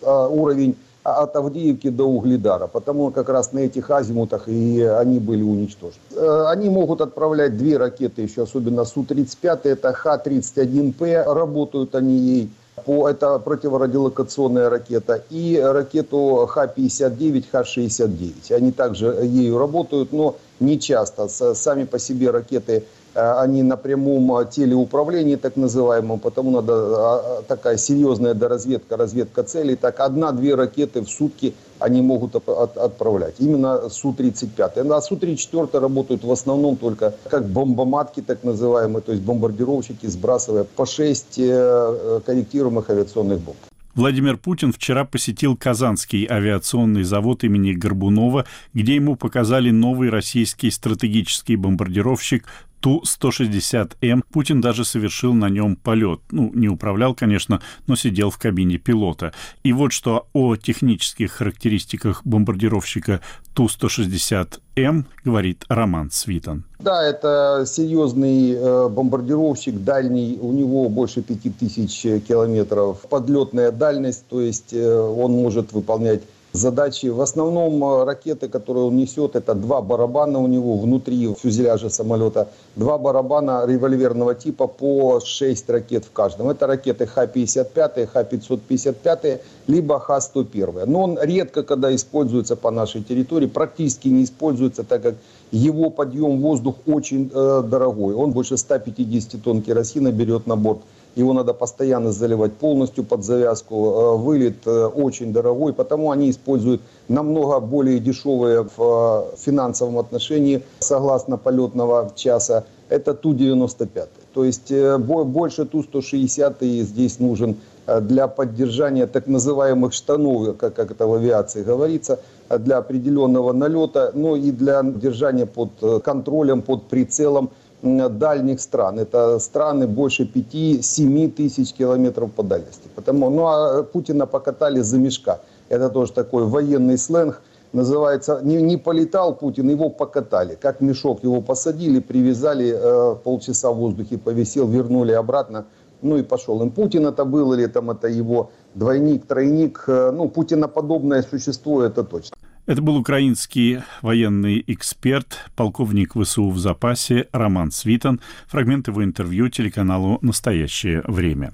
уровень 0.03 0.77
от 1.03 1.35
Авдеевки 1.35 1.89
до 1.89 2.05
Угледара, 2.05 2.67
потому 2.67 3.11
как 3.11 3.31
раз 3.31 3.53
на 3.53 3.61
этих 3.61 3.91
азимутах 3.91 4.49
и 4.49 4.83
они 4.83 5.19
были 5.19 5.43
уничтожены. 5.43 6.03
Э, 6.15 6.45
они 6.49 6.69
могут 6.69 7.01
отправлять 7.01 7.57
две 7.57 7.79
ракеты, 7.79 8.21
еще 8.21 8.43
особенно 8.43 8.85
Су-35, 8.85 9.61
это 9.65 9.95
Х-31П, 9.95 11.25
работают 11.25 11.95
они 11.95 12.19
ей, 12.19 12.51
по, 12.85 13.09
это 13.09 13.39
противорадиолокационная 13.39 14.69
ракета, 14.69 15.25
и 15.31 15.59
ракету 15.59 16.47
Х-59, 16.47 17.45
Х-69. 17.51 18.53
Они 18.53 18.71
также 18.71 19.07
ею 19.23 19.57
работают, 19.57 20.13
но 20.13 20.37
не 20.61 20.79
часто. 20.79 21.29
Сами 21.29 21.85
по 21.85 21.99
себе 21.99 22.31
ракеты 22.31 22.85
они 23.15 23.63
на 23.63 23.77
прямом 23.77 24.47
телеуправлении, 24.49 25.37
так 25.37 25.57
называемом, 25.57 26.21
потому 26.21 26.51
надо 26.51 27.43
такая 27.49 27.77
серьезная 27.77 28.35
доразведка, 28.35 28.97
разведка 28.97 29.43
целей. 29.43 29.77
Так, 29.77 30.01
одна-две 30.01 30.55
ракеты 30.55 31.01
в 31.03 31.11
сутки 31.11 31.55
они 31.81 32.03
могут 32.03 32.37
отправлять. 32.37 33.35
Именно 33.39 33.89
Су-35. 33.89 34.93
А 34.93 35.01
Су-34 35.01 35.79
работают 35.81 36.25
в 36.25 36.31
основном 36.31 36.77
только 36.77 37.15
как 37.29 37.49
бомбоматки, 37.49 38.21
так 38.21 38.45
называемые, 38.45 39.03
то 39.03 39.13
есть 39.13 39.25
бомбардировщики, 39.25 40.07
сбрасывая 40.07 40.65
по 40.65 40.87
6 40.87 41.39
э, 41.39 42.21
корректируемых 42.25 42.91
авиационных 42.91 43.41
бомб. 43.41 43.57
Владимир 43.97 44.37
Путин 44.37 44.73
вчера 44.73 45.05
посетил 45.05 45.57
Казанский 45.57 46.27
авиационный 46.31 47.03
завод 47.03 47.43
имени 47.43 47.73
Горбунова, 47.73 48.47
где 48.73 48.95
ему 48.95 49.17
показали 49.17 49.71
новый 49.71 50.11
российский 50.11 50.71
стратегический 50.71 51.57
бомбардировщик 51.57 52.47
Ту-160М. 52.81 54.23
Путин 54.33 54.61
даже 54.61 54.85
совершил 54.85 55.35
на 55.35 55.49
нем 55.49 55.77
полет. 55.77 56.21
Ну, 56.31 56.51
не 56.55 56.69
управлял, 56.69 57.15
конечно, 57.15 57.61
но 57.87 57.97
сидел 57.97 58.31
в 58.31 58.39
кабине 58.39 58.79
пилота. 58.79 59.33
И 59.63 59.73
вот 59.73 59.93
что 59.93 60.29
о 60.33 60.57
технических 60.57 61.33
характеристиках 61.33 62.23
бомбардировщика 62.25 63.21
Ту-160М 63.55 65.05
говорит 65.25 65.65
Роман 65.69 66.11
Свитон. 66.11 66.65
Да, 66.79 67.03
это 67.03 67.65
серьезный 67.67 68.53
э, 68.53 68.89
бомбардировщик, 68.89 69.85
дальний, 69.85 70.39
у 70.41 70.53
него 70.53 70.89
больше 70.89 71.21
5000 71.21 72.23
километров 72.27 73.01
подлетная 73.09 73.71
дальность, 73.71 74.25
то 74.29 74.41
есть 74.41 74.73
э, 74.73 74.99
он 74.99 75.33
может 75.33 75.73
выполнять 75.73 76.23
задачи. 76.53 77.07
В 77.07 77.21
основном 77.21 77.83
э, 77.85 78.05
ракеты, 78.05 78.49
которые 78.49 78.85
он 78.87 78.97
несет, 78.97 79.37
это 79.37 79.55
два 79.55 79.81
барабана 79.81 80.39
у 80.39 80.47
него 80.47 80.77
внутри 80.77 81.33
фюзеляжа 81.35 81.91
самолета. 81.91 82.49
Два 82.77 82.99
барабана 82.99 83.65
револьверного 83.67 84.35
типа 84.35 84.67
по 84.67 85.21
6 85.21 85.71
ракет 85.71 86.05
в 86.05 86.13
каждом. 86.13 86.49
Это 86.49 86.67
ракеты 86.67 87.07
Х-55, 87.07 88.07
Х-555, 88.07 89.41
либо 89.67 89.99
Х-101. 90.01 90.87
Но 90.87 91.03
он 91.03 91.19
редко 91.21 91.63
когда 91.63 91.95
используется 91.95 92.57
по 92.57 92.71
нашей 92.71 93.03
территории, 93.03 93.47
практически 93.47 94.09
не 94.09 94.25
используется, 94.25 94.85
так 94.85 95.03
как 95.03 95.15
его 95.53 95.91
подъем 95.91 96.39
в 96.39 96.41
воздух 96.41 96.77
очень 96.87 97.31
э, 97.33 97.63
дорогой. 97.65 98.15
Он 98.15 98.33
больше 98.33 98.57
150 98.57 99.43
тонн 99.43 99.63
керосина 99.63 100.13
берет 100.13 100.47
на 100.47 100.57
борт 100.57 100.81
его 101.17 101.33
надо 101.33 101.55
постоянно 101.55 102.13
заливать 102.13 102.53
полностью 102.53 103.05
под 103.05 103.25
завязку. 103.25 103.75
Э, 103.75 104.17
вылет 104.17 104.67
э, 104.67 104.87
очень 104.87 105.33
дорогой, 105.33 105.73
потому 105.73 106.11
они 106.11 106.31
используют 106.31 106.81
намного 107.09 107.61
более 107.61 107.99
дешевые 107.99 108.69
в 108.77 109.33
э, 109.33 109.37
финансовом 109.37 109.99
отношении, 109.99 110.63
согласно 110.79 111.37
полетного 111.37 112.13
часа. 112.15 112.65
Это 112.89 113.15
Ту-95. 113.15 114.09
То 114.35 114.45
есть 114.45 114.73
больше 114.99 115.65
Ту-160 115.65 116.83
здесь 116.83 117.19
нужен 117.21 117.57
для 118.01 118.29
поддержания 118.29 119.07
так 119.07 119.27
называемых 119.27 119.93
штанов, 119.93 120.57
как, 120.57 120.75
как 120.75 120.91
это 120.91 121.07
в 121.07 121.15
авиации 121.15 121.63
говорится, 121.63 122.21
для 122.49 122.79
определенного 122.79 123.53
налета, 123.53 124.11
но 124.15 124.37
и 124.37 124.51
для 124.51 124.83
держания 124.83 125.47
под 125.47 126.03
контролем, 126.05 126.63
под 126.63 126.85
прицелом 126.85 127.51
дальних 127.83 128.61
стран. 128.61 128.99
Это 128.99 129.39
страны 129.39 129.87
больше 129.87 130.25
5-7 130.25 131.31
тысяч 131.31 131.73
километров 131.73 132.31
по 132.33 132.43
дальности. 132.43 132.89
Потому, 132.95 133.31
ну 133.31 133.47
а 133.47 133.83
Путина 133.83 134.27
покатали 134.27 134.81
за 134.81 134.99
мешка. 134.99 135.41
Это 135.69 135.89
тоже 135.89 136.13
такой 136.13 136.45
военный 136.45 136.99
сленг. 136.99 137.41
Называется, 137.73 138.41
не, 138.43 138.61
не 138.61 138.77
полетал 138.77 139.37
Путин, 139.37 139.71
его 139.71 139.91
покатали. 139.91 140.59
Как 140.61 140.81
мешок 140.81 141.23
его 141.23 141.41
посадили, 141.41 142.01
привязали, 142.01 142.75
э, 142.77 143.15
полчаса 143.23 143.71
в 143.71 143.77
воздухе 143.77 144.19
повисел, 144.19 144.67
вернули 144.67 145.13
обратно. 145.13 145.67
Ну 146.03 146.17
и 146.17 146.23
пошел. 146.23 146.61
Им 146.63 146.73
Путин 146.73 147.07
это 147.07 147.25
был 147.25 147.53
или 147.53 147.67
там 147.67 147.91
это 147.93 148.09
его 148.09 148.51
двойник, 148.75 149.27
тройник. 149.27 149.85
Э, 149.87 150.11
ну, 150.11 150.29
Путиноподобное 150.29 151.23
существо, 151.23 151.85
это 151.85 152.03
точно. 152.03 152.35
Это 152.71 152.83
был 152.83 152.99
украинский 152.99 153.81
военный 154.01 154.63
эксперт, 154.65 155.51
полковник 155.57 156.15
ВСУ 156.15 156.51
в 156.51 156.59
запасе 156.61 157.27
Роман 157.33 157.73
Свитон. 157.73 158.21
Фрагмент 158.47 158.87
его 158.87 159.03
интервью 159.03 159.49
телеканалу 159.49 160.21
«Настоящее 160.23 161.03
время». 161.05 161.53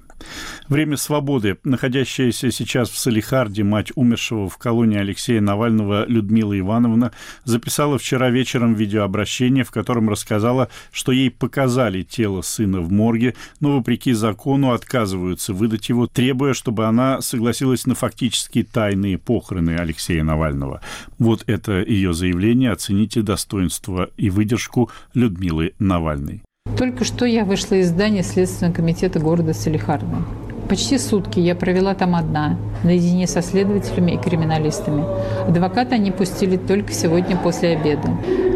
Время 0.67 0.97
свободы. 0.97 1.57
Находящаяся 1.63 2.51
сейчас 2.51 2.89
в 2.89 2.97
Салихарде 2.97 3.63
мать 3.63 3.91
умершего 3.95 4.49
в 4.49 4.57
колонии 4.57 4.97
Алексея 4.97 5.41
Навального 5.41 6.05
Людмила 6.07 6.57
Ивановна 6.57 7.11
записала 7.45 7.97
вчера 7.97 8.29
вечером 8.29 8.73
видеообращение, 8.73 9.63
в 9.63 9.71
котором 9.71 10.09
рассказала, 10.09 10.69
что 10.91 11.11
ей 11.11 11.31
показали 11.31 12.03
тело 12.03 12.41
сына 12.41 12.81
в 12.81 12.91
морге, 12.91 13.35
но 13.59 13.77
вопреки 13.77 14.13
закону 14.13 14.71
отказываются 14.71 15.53
выдать 15.53 15.89
его, 15.89 16.07
требуя, 16.07 16.53
чтобы 16.53 16.85
она 16.85 17.21
согласилась 17.21 17.85
на 17.85 17.95
фактически 17.95 18.63
тайные 18.63 19.17
похороны 19.17 19.77
Алексея 19.77 20.23
Навального. 20.23 20.81
Вот 21.19 21.43
это 21.47 21.81
ее 21.81 22.13
заявление. 22.13 22.71
Оцените 22.71 23.21
достоинство 23.21 24.09
и 24.17 24.29
выдержку 24.29 24.89
Людмилы 25.13 25.73
Навальной. 25.79 26.43
Только 26.77 27.05
что 27.05 27.25
я 27.25 27.45
вышла 27.45 27.75
из 27.75 27.89
здания 27.89 28.23
Следственного 28.23 28.73
комитета 28.73 29.19
города 29.19 29.53
Салихарда. 29.53 30.25
Почти 30.69 30.97
сутки 30.97 31.39
я 31.39 31.55
провела 31.55 31.95
там 31.95 32.13
одна, 32.13 32.59
наедине 32.83 33.25
со 33.25 33.41
следователями 33.41 34.11
и 34.11 34.17
криминалистами. 34.17 35.05
Адвоката 35.47 35.95
они 35.95 36.11
пустили 36.11 36.57
только 36.57 36.91
сегодня 36.91 37.37
после 37.37 37.77
обеда. 37.77 38.09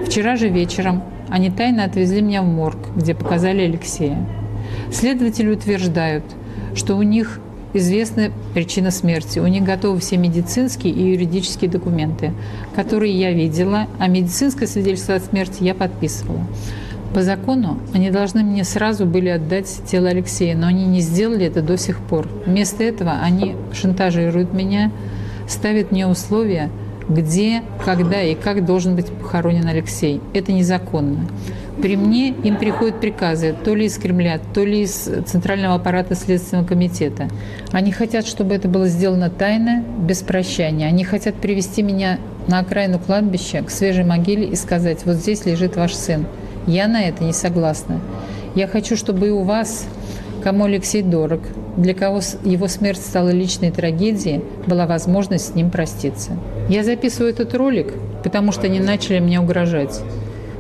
Вчера 0.06 0.36
же 0.36 0.50
вечером 0.50 1.04
они 1.30 1.50
тайно 1.50 1.86
отвезли 1.86 2.22
меня 2.22 2.42
в 2.42 2.46
морг, 2.46 2.78
где 2.98 3.16
показали 3.16 3.62
Алексея. 3.62 4.28
Следователи 4.92 5.50
утверждают, 5.50 6.26
что 6.76 6.98
у 6.98 7.02
них 7.02 7.40
известна 7.74 8.32
причина 8.54 8.92
смерти. 8.92 9.40
У 9.40 9.48
них 9.48 9.64
готовы 9.64 10.00
все 10.00 10.18
медицинские 10.18 10.94
и 10.94 11.12
юридические 11.12 11.70
документы, 11.70 12.34
которые 12.76 13.14
я 13.14 13.32
видела, 13.32 13.88
а 14.00 14.08
медицинское 14.08 14.68
свидетельство 14.68 15.16
о 15.16 15.20
смерти 15.20 15.64
я 15.64 15.74
подписывала. 15.74 16.42
По 17.14 17.24
закону 17.24 17.80
они 17.94 18.10
должны 18.10 18.42
мне 18.42 18.64
сразу 18.64 19.06
были 19.06 19.28
отдать 19.28 19.82
тело 19.86 20.10
Алексея, 20.10 20.56
но 20.56 20.68
они 20.68 20.86
не 20.86 21.02
сделали 21.02 21.46
это 21.46 21.62
до 21.62 21.78
сих 21.78 22.00
пор. 22.00 22.28
Вместо 22.46 22.84
этого 22.84 23.20
они 23.22 23.56
шантажируют 23.74 24.54
меня, 24.54 24.92
ставят 25.48 25.92
мне 25.92 26.08
условия, 26.08 26.70
где, 27.10 27.64
когда 27.84 28.22
и 28.22 28.36
как 28.36 28.66
должен 28.66 28.96
быть 28.96 29.08
похоронен 29.08 29.68
Алексей. 29.68 30.22
Это 30.34 30.54
незаконно. 30.54 31.28
При 31.82 31.96
мне 31.96 32.30
им 32.30 32.58
приходят 32.58 33.00
приказы 33.00 33.56
то 33.64 33.74
ли 33.74 33.86
из 33.86 33.98
Кремля, 33.98 34.40
то 34.54 34.64
ли 34.64 34.82
из 34.82 35.10
Центрального 35.26 35.76
аппарата 35.76 36.14
Следственного 36.14 36.68
комитета. 36.68 37.28
Они 37.72 37.92
хотят, 37.92 38.28
чтобы 38.28 38.54
это 38.54 38.68
было 38.68 38.88
сделано 38.88 39.32
тайно, 39.32 39.84
без 39.98 40.22
прощания. 40.22 40.88
Они 40.88 41.04
хотят 41.04 41.36
привести 41.36 41.82
меня 41.82 42.20
на 42.48 42.60
окраину 42.60 43.00
кладбища, 43.00 43.64
к 43.64 43.72
свежей 43.72 44.04
могиле 44.04 44.48
и 44.48 44.56
сказать, 44.56 45.06
вот 45.06 45.16
здесь 45.16 45.46
лежит 45.46 45.76
ваш 45.76 45.96
сын. 45.96 46.28
Я 46.68 46.88
на 46.88 47.02
это 47.02 47.24
не 47.24 47.34
согласна. 47.34 48.00
Я 48.54 48.68
хочу, 48.68 48.96
чтобы 48.96 49.30
и 49.30 49.32
у 49.32 49.42
вас, 49.42 49.88
кому 50.44 50.66
Алексей 50.66 51.02
дорог, 51.02 51.42
для 51.78 51.96
кого 51.96 52.20
его 52.44 52.68
смерть 52.68 53.02
стала 53.02 53.30
личной 53.30 53.72
трагедией, 53.72 54.44
была 54.68 54.86
возможность 54.86 55.52
с 55.52 55.56
ним 55.56 55.72
проститься. 55.72 56.38
Я 56.70 56.84
записываю 56.84 57.32
этот 57.32 57.56
ролик, 57.56 57.94
потому 58.24 58.52
что 58.52 58.68
они 58.68 58.80
начали 58.80 59.20
мне 59.20 59.40
угрожать. 59.40 60.00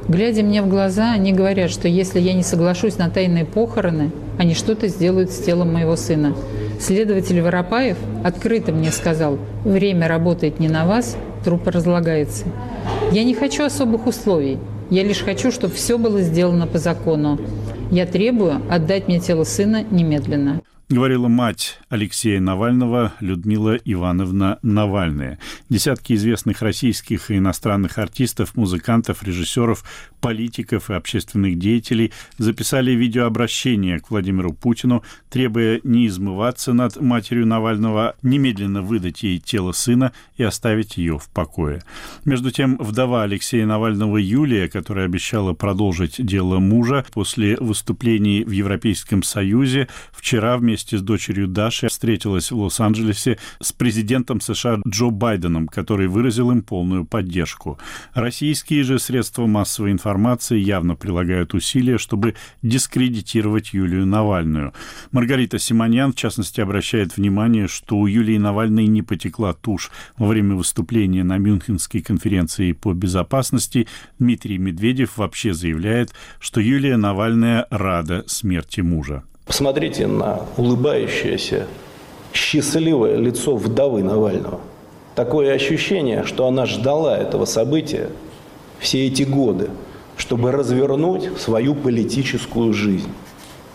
Глядя 0.07 0.43
мне 0.43 0.61
в 0.61 0.67
глаза, 0.67 1.11
они 1.13 1.31
говорят, 1.31 1.69
что 1.69 1.87
если 1.87 2.19
я 2.19 2.33
не 2.33 2.43
соглашусь 2.43 2.97
на 2.97 3.09
тайные 3.09 3.45
похороны, 3.45 4.11
они 4.37 4.53
что-то 4.53 4.87
сделают 4.87 5.31
с 5.31 5.39
телом 5.39 5.73
моего 5.73 5.95
сына. 5.95 6.35
Следователь 6.79 7.41
Воропаев 7.41 7.97
открыто 8.23 8.71
мне 8.71 8.91
сказал, 8.91 9.37
время 9.63 10.07
работает 10.07 10.59
не 10.59 10.67
на 10.67 10.85
вас, 10.85 11.15
труп 11.43 11.67
разлагается. 11.67 12.45
Я 13.11 13.23
не 13.23 13.35
хочу 13.35 13.63
особых 13.63 14.07
условий. 14.07 14.57
Я 14.89 15.03
лишь 15.03 15.23
хочу, 15.23 15.51
чтобы 15.51 15.73
все 15.73 15.97
было 15.97 16.21
сделано 16.21 16.67
по 16.67 16.79
закону. 16.79 17.39
Я 17.91 18.05
требую 18.05 18.61
отдать 18.69 19.07
мне 19.07 19.19
тело 19.19 19.43
сына 19.43 19.83
немедленно 19.89 20.61
говорила 20.91 21.29
мать 21.29 21.79
Алексея 21.89 22.41
Навального 22.41 23.13
Людмила 23.21 23.75
Ивановна 23.75 24.59
Навальная. 24.61 25.39
Десятки 25.69 26.13
известных 26.13 26.61
российских 26.61 27.31
и 27.31 27.37
иностранных 27.37 27.97
артистов, 27.97 28.55
музыкантов, 28.55 29.23
режиссеров, 29.23 29.85
политиков 30.19 30.89
и 30.89 30.93
общественных 30.93 31.57
деятелей 31.57 32.11
записали 32.37 32.91
видеообращение 32.91 33.99
к 33.99 34.11
Владимиру 34.11 34.53
Путину, 34.53 35.03
требуя 35.29 35.79
не 35.83 36.07
измываться 36.07 36.73
над 36.73 36.99
матерью 36.99 37.47
Навального, 37.47 38.15
немедленно 38.21 38.81
выдать 38.81 39.23
ей 39.23 39.39
тело 39.39 39.71
сына 39.71 40.11
и 40.35 40.43
оставить 40.43 40.97
ее 40.97 41.17
в 41.17 41.29
покое. 41.29 41.83
Между 42.25 42.51
тем, 42.51 42.77
вдова 42.77 43.23
Алексея 43.23 43.65
Навального 43.65 44.17
Юлия, 44.17 44.67
которая 44.67 45.05
обещала 45.05 45.53
продолжить 45.53 46.23
дело 46.23 46.59
мужа 46.59 47.05
после 47.13 47.55
выступлений 47.57 48.43
в 48.43 48.51
Европейском 48.51 49.23
Союзе, 49.23 49.87
вчера 50.11 50.57
вместе 50.57 50.80
вместе 50.81 50.97
с 50.97 51.01
дочерью 51.01 51.47
Дашей 51.47 51.89
встретилась 51.89 52.49
в 52.49 52.57
Лос-Анджелесе 52.57 53.37
с 53.59 53.71
президентом 53.71 54.41
США 54.41 54.79
Джо 54.87 55.09
Байденом, 55.11 55.67
который 55.67 56.07
выразил 56.07 56.49
им 56.49 56.63
полную 56.63 57.05
поддержку. 57.05 57.77
Российские 58.15 58.83
же 58.83 58.97
средства 58.97 59.45
массовой 59.45 59.91
информации 59.91 60.57
явно 60.57 60.95
прилагают 60.95 61.53
усилия, 61.53 61.99
чтобы 61.99 62.33
дискредитировать 62.63 63.73
Юлию 63.73 64.07
Навальную. 64.07 64.73
Маргарита 65.11 65.59
Симоньян, 65.59 66.13
в 66.13 66.15
частности, 66.15 66.61
обращает 66.61 67.15
внимание, 67.15 67.67
что 67.67 67.97
у 67.97 68.07
Юлии 68.07 68.37
Навальной 68.37 68.87
не 68.87 69.03
потекла 69.03 69.53
тушь 69.53 69.91
во 70.17 70.27
время 70.27 70.55
выступления 70.55 71.23
на 71.23 71.37
Мюнхенской 71.37 72.01
конференции 72.01 72.71
по 72.71 72.93
безопасности. 72.93 73.87
Дмитрий 74.17 74.57
Медведев 74.57 75.17
вообще 75.17 75.53
заявляет, 75.53 76.11
что 76.39 76.59
Юлия 76.59 76.97
Навальная 76.97 77.67
рада 77.69 78.23
смерти 78.25 78.81
мужа. 78.81 79.23
Посмотрите 79.45 80.07
на 80.07 80.41
улыбающееся, 80.57 81.67
счастливое 82.33 83.17
лицо 83.17 83.55
вдовы 83.55 84.03
Навального. 84.03 84.59
Такое 85.15 85.53
ощущение, 85.53 86.23
что 86.23 86.47
она 86.47 86.65
ждала 86.65 87.17
этого 87.17 87.45
события 87.45 88.09
все 88.79 89.07
эти 89.07 89.23
годы, 89.23 89.69
чтобы 90.17 90.51
развернуть 90.51 91.37
свою 91.39 91.75
политическую 91.75 92.73
жизнь. 92.73 93.11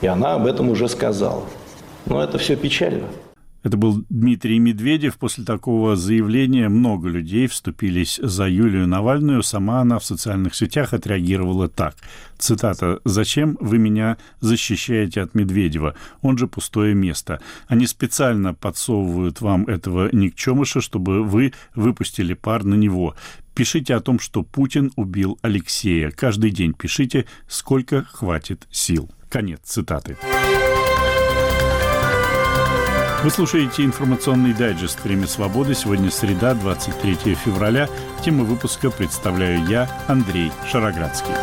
И 0.01 0.07
она 0.07 0.35
об 0.35 0.47
этом 0.47 0.71
уже 0.71 0.89
сказала. 0.89 1.43
Но 2.07 2.23
это 2.23 2.39
все 2.39 2.57
печально. 2.57 3.09
Это 3.67 3.77
был 3.77 4.05
Дмитрий 4.11 4.61
Медведев. 4.61 5.19
После 5.19 5.43
такого 5.43 5.97
заявления 5.97 6.69
много 6.69 7.09
людей 7.09 7.49
вступились 7.49 8.21
за 8.23 8.49
Юлию 8.49 8.87
Навальную. 8.87 9.43
Сама 9.43 9.81
она 9.81 9.99
в 9.99 10.05
социальных 10.05 10.55
сетях 10.55 10.95
отреагировала 10.95 11.69
так. 11.69 11.97
Цитата. 12.39 13.01
«Зачем 13.05 13.57
вы 13.59 13.79
меня 13.79 14.19
защищаете 14.39 15.21
от 15.21 15.35
Медведева? 15.35 15.97
Он 16.23 16.39
же 16.39 16.47
пустое 16.47 16.95
место. 16.95 17.41
Они 17.67 17.89
специально 17.89 18.55
подсовывают 18.55 19.41
вам 19.41 19.65
этого 19.65 20.15
никчемыша, 20.15 20.81
чтобы 20.81 21.25
вы 21.25 21.53
выпустили 21.75 22.35
пар 22.35 22.63
на 22.63 22.77
него. 22.77 23.17
Пишите 23.57 23.97
о 23.97 24.01
том, 24.01 24.21
что 24.21 24.45
Путин 24.45 24.93
убил 24.95 25.41
Алексея. 25.43 26.13
Каждый 26.13 26.53
день 26.53 26.73
пишите, 26.73 27.25
сколько 27.49 28.05
хватит 28.05 28.69
сил». 28.71 29.11
Конец 29.29 29.59
цитаты. 29.65 30.17
Вы 33.27 33.33
слушаете 33.33 33.83
информационный 33.83 34.55
дайджест 34.55 35.03
«Время 35.03 35.27
свободы». 35.27 35.75
Сегодня 35.75 36.13
среда, 36.13 36.55
23 36.55 37.35
февраля. 37.35 37.89
Тему 38.25 38.45
выпуска 38.45 38.89
представляю 38.89 39.67
я, 39.67 39.91
Андрей 40.07 40.53
Шароградский. 40.71 41.35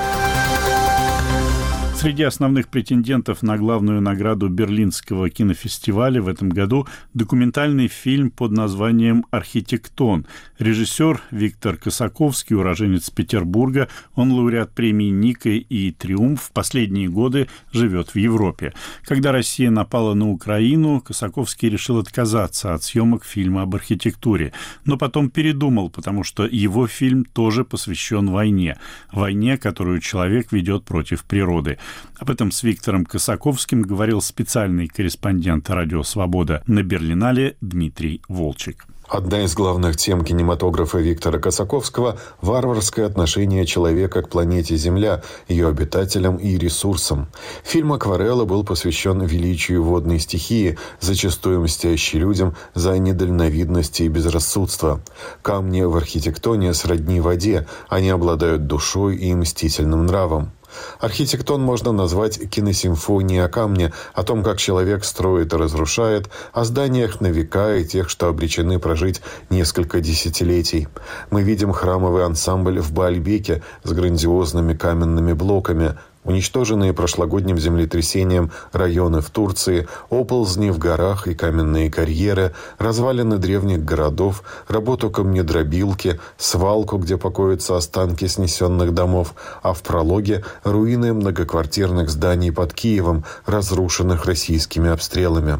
Среди 2.03 2.23
основных 2.23 2.67
претендентов 2.67 3.43
на 3.43 3.57
главную 3.57 4.01
награду 4.01 4.49
Берлинского 4.49 5.29
кинофестиваля 5.29 6.21
в 6.21 6.27
этом 6.27 6.49
году 6.49 6.85
документальный 7.13 7.87
фильм 7.87 8.29
под 8.29 8.51
названием 8.51 9.25
«Архитектон». 9.31 10.25
Режиссер 10.59 11.21
Виктор 11.31 11.77
Косаковский, 11.77 12.57
уроженец 12.57 13.09
Петербурга, 13.09 13.87
он 14.15 14.33
лауреат 14.33 14.73
премии 14.73 15.11
«Ника» 15.11 15.47
и 15.47 15.91
«Триумф», 15.91 16.41
в 16.41 16.51
последние 16.51 17.07
годы 17.07 17.47
живет 17.71 18.09
в 18.09 18.17
Европе. 18.17 18.73
Когда 19.03 19.31
Россия 19.31 19.71
напала 19.71 20.13
на 20.13 20.29
Украину, 20.29 20.99
Косаковский 20.99 21.69
решил 21.69 21.99
отказаться 21.99 22.73
от 22.73 22.83
съемок 22.83 23.23
фильма 23.23 23.61
об 23.61 23.75
архитектуре, 23.75 24.51
но 24.83 24.97
потом 24.97 25.29
передумал, 25.29 25.89
потому 25.89 26.25
что 26.25 26.45
его 26.45 26.85
фильм 26.85 27.23
тоже 27.23 27.63
посвящен 27.63 28.29
войне. 28.29 28.77
Войне, 29.13 29.57
которую 29.57 30.01
человек 30.01 30.51
ведет 30.51 30.83
против 30.83 31.23
природы. 31.23 31.77
Об 32.17 32.29
этом 32.29 32.51
с 32.51 32.63
Виктором 32.63 33.05
Косаковским 33.05 33.81
говорил 33.81 34.21
специальный 34.21 34.87
корреспондент 34.87 35.69
«Радио 35.69 36.03
Свобода» 36.03 36.63
на 36.67 36.83
Берлинале 36.83 37.57
Дмитрий 37.61 38.21
Волчек. 38.27 38.85
Одна 39.09 39.43
из 39.43 39.53
главных 39.53 39.97
тем 39.97 40.23
кинематографа 40.23 40.97
Виктора 40.97 41.37
Косаковского– 41.37 42.17
варварское 42.41 43.05
отношение 43.05 43.65
человека 43.65 44.23
к 44.23 44.29
планете 44.29 44.75
Земля, 44.75 45.21
ее 45.47 45.67
обитателям 45.67 46.37
и 46.37 46.57
ресурсам. 46.57 47.27
Фильм 47.63 47.93
«Акварелла» 47.93 48.45
был 48.45 48.63
посвящен 48.63 49.21
величию 49.21 49.83
водной 49.83 50.19
стихии, 50.19 50.79
зачастую 50.99 51.61
мстящей 51.61 52.17
людям 52.17 52.55
за 52.73 52.97
недальновидность 52.97 54.01
и 54.01 54.07
безрассудство. 54.07 55.01
Камни 55.41 55.81
в 55.81 55.95
архитектоне 55.95 56.73
сродни 56.73 57.19
воде, 57.19 57.67
они 57.89 58.09
обладают 58.09 58.65
душой 58.65 59.17
и 59.17 59.35
мстительным 59.35 60.07
нравом. 60.07 60.51
Архитектон 60.99 61.61
можно 61.61 61.91
назвать 61.91 62.49
киносимфонией 62.49 63.43
о 63.43 63.49
камне, 63.49 63.93
о 64.13 64.23
том, 64.23 64.43
как 64.43 64.57
человек 64.57 65.03
строит 65.03 65.53
и 65.53 65.57
разрушает, 65.57 66.29
о 66.53 66.63
зданиях 66.63 67.21
на 67.21 67.27
века 67.27 67.75
и 67.75 67.85
тех, 67.85 68.09
что 68.09 68.27
обречены 68.27 68.79
прожить 68.79 69.21
несколько 69.49 69.99
десятилетий. 69.99 70.87
Мы 71.29 71.43
видим 71.43 71.73
храмовый 71.73 72.25
ансамбль 72.25 72.79
в 72.79 72.91
Баальбеке 72.91 73.63
с 73.83 73.91
грандиозными 73.91 74.73
каменными 74.73 75.33
блоками, 75.33 75.97
Уничтоженные 76.23 76.93
прошлогодним 76.93 77.57
землетрясением 77.57 78.51
районы 78.71 79.19
в 79.19 79.29
Турции, 79.29 79.87
оползни 80.09 80.69
в 80.69 80.77
горах 80.77 81.27
и 81.27 81.35
каменные 81.35 81.91
карьеры, 81.91 82.53
развалины 82.77 83.37
древних 83.37 83.83
городов, 83.83 84.43
работу 84.69 85.09
камнедробилки, 85.09 86.21
свалку, 86.37 86.97
где 86.97 87.17
покоятся 87.17 87.75
останки 87.75 88.27
снесенных 88.27 88.93
домов, 88.93 89.33
а 89.61 89.73
в 89.73 89.83
прологе– 89.83 90.45
руины 90.63 91.13
многоквартирных 91.13 92.09
зданий 92.09 92.53
под 92.53 92.73
Киевом, 92.73 93.25
разрушенных 93.45 94.25
российскими 94.25 94.89
обстрелами. 94.89 95.59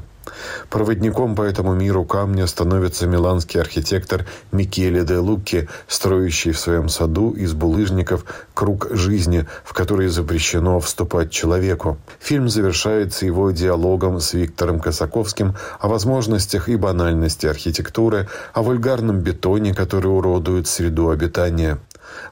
Проводником 0.69 1.35
по 1.35 1.41
этому 1.41 1.73
миру 1.73 2.05
камня 2.05 2.47
становится 2.47 3.07
миланский 3.07 3.59
архитектор 3.59 4.25
Микеле 4.51 5.03
де 5.03 5.17
Лукки, 5.17 5.67
строящий 5.87 6.51
в 6.51 6.59
своем 6.59 6.89
саду 6.89 7.31
из 7.31 7.53
булыжников 7.53 8.25
круг 8.53 8.87
жизни, 8.91 9.45
в 9.63 9.73
который 9.73 10.07
запрещено 10.07 10.79
вступать 10.79 11.31
человеку. 11.31 11.97
Фильм 12.19 12.49
завершается 12.49 13.25
его 13.25 13.51
диалогом 13.51 14.19
с 14.19 14.33
Виктором 14.33 14.79
Косаковским 14.79 15.55
о 15.79 15.87
возможностях 15.87 16.69
и 16.69 16.75
банальности 16.75 17.45
архитектуры, 17.45 18.27
о 18.53 18.63
вульгарном 18.63 19.19
бетоне, 19.19 19.73
который 19.73 20.07
уродует 20.07 20.67
среду 20.67 21.09
обитания. 21.09 21.79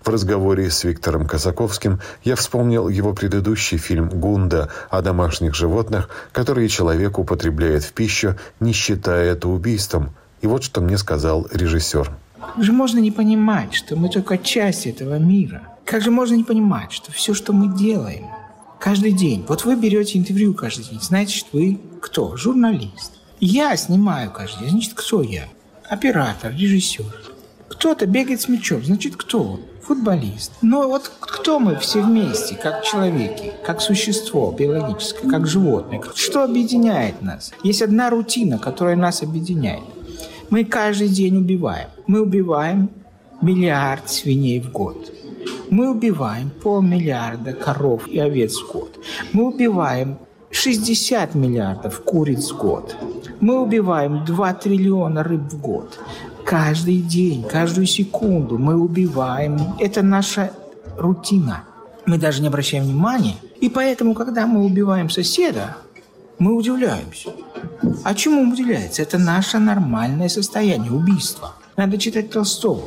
В 0.03 0.09
разговоре 0.09 0.69
с 0.69 0.83
Виктором 0.83 1.27
Казаковским 1.27 1.99
я 2.23 2.35
вспомнил 2.35 2.89
его 2.89 3.13
предыдущий 3.13 3.77
фильм 3.77 4.09
«Гунда» 4.09 4.69
о 4.89 5.01
домашних 5.01 5.55
животных, 5.55 6.09
которые 6.31 6.69
человек 6.69 7.19
употребляет 7.19 7.83
в 7.83 7.93
пищу, 7.93 8.35
не 8.59 8.73
считая 8.73 9.33
это 9.33 9.47
убийством. 9.47 10.11
И 10.41 10.47
вот 10.47 10.63
что 10.63 10.81
мне 10.81 10.97
сказал 10.97 11.47
режиссер. 11.51 12.11
Как 12.55 12.63
же 12.63 12.71
можно 12.71 12.99
не 12.99 13.11
понимать, 13.11 13.73
что 13.73 13.95
мы 13.95 14.09
только 14.09 14.37
часть 14.37 14.87
этого 14.87 15.19
мира? 15.19 15.61
Как 15.85 16.01
же 16.01 16.11
можно 16.11 16.35
не 16.35 16.43
понимать, 16.43 16.91
что 16.91 17.11
все, 17.11 17.33
что 17.33 17.53
мы 17.53 17.77
делаем, 17.77 18.25
каждый 18.79 19.11
день, 19.11 19.45
вот 19.47 19.65
вы 19.65 19.75
берете 19.75 20.17
интервью 20.17 20.53
каждый 20.53 20.85
день, 20.85 20.99
значит, 21.01 21.47
вы 21.53 21.79
кто? 22.01 22.35
Журналист. 22.35 23.19
Я 23.39 23.75
снимаю 23.77 24.31
каждый 24.31 24.61
день, 24.61 24.71
значит, 24.71 24.93
кто 24.95 25.21
я? 25.21 25.47
Оператор, 25.89 26.51
режиссер. 26.53 27.30
Кто-то 27.71 28.05
бегает 28.05 28.41
с 28.41 28.49
мячом, 28.49 28.83
значит, 28.83 29.15
кто 29.15 29.41
он? 29.41 29.59
Футболист. 29.83 30.51
Но 30.61 30.89
вот 30.89 31.09
кто 31.21 31.57
мы 31.57 31.77
все 31.77 32.01
вместе, 32.01 32.55
как 32.55 32.83
человеки, 32.83 33.53
как 33.65 33.79
существо 33.81 34.51
биологическое, 34.51 35.31
как 35.31 35.47
животное? 35.47 36.01
Что 36.13 36.43
объединяет 36.43 37.21
нас? 37.21 37.53
Есть 37.63 37.81
одна 37.81 38.09
рутина, 38.09 38.59
которая 38.59 38.97
нас 38.97 39.23
объединяет. 39.23 39.83
Мы 40.49 40.65
каждый 40.65 41.07
день 41.07 41.37
убиваем. 41.37 41.87
Мы 42.07 42.21
убиваем 42.21 42.89
миллиард 43.41 44.09
свиней 44.09 44.59
в 44.59 44.69
год. 44.71 45.09
Мы 45.69 45.89
убиваем 45.89 46.49
полмиллиарда 46.49 47.53
коров 47.53 48.05
и 48.09 48.19
овец 48.19 48.57
в 48.57 48.69
год. 48.69 48.99
Мы 49.31 49.47
убиваем 49.47 50.17
60 50.51 51.35
миллиардов 51.35 52.01
куриц 52.01 52.51
в 52.51 52.57
год. 52.57 52.97
Мы 53.39 53.61
убиваем 53.61 54.25
2 54.25 54.53
триллиона 54.55 55.23
рыб 55.23 55.51
в 55.51 55.61
год. 55.61 55.97
Каждый 56.51 56.97
день, 56.97 57.43
каждую 57.43 57.87
секунду 57.87 58.57
мы 58.57 58.75
убиваем. 58.75 59.57
Это 59.79 60.01
наша 60.01 60.51
рутина. 60.97 61.63
Мы 62.05 62.17
даже 62.17 62.41
не 62.41 62.49
обращаем 62.49 62.83
внимания. 62.83 63.37
И 63.61 63.69
поэтому, 63.69 64.13
когда 64.13 64.45
мы 64.47 64.65
убиваем 64.65 65.09
соседа, 65.09 65.77
мы 66.39 66.53
удивляемся. 66.53 67.29
А 68.03 68.13
чему 68.13 68.51
удивляется? 68.51 69.01
Это 69.01 69.17
наше 69.17 69.59
нормальное 69.59 70.27
состояние 70.27 70.91
убийства. 70.91 71.53
Надо 71.77 71.97
читать 71.97 72.31
Толстого, 72.31 72.83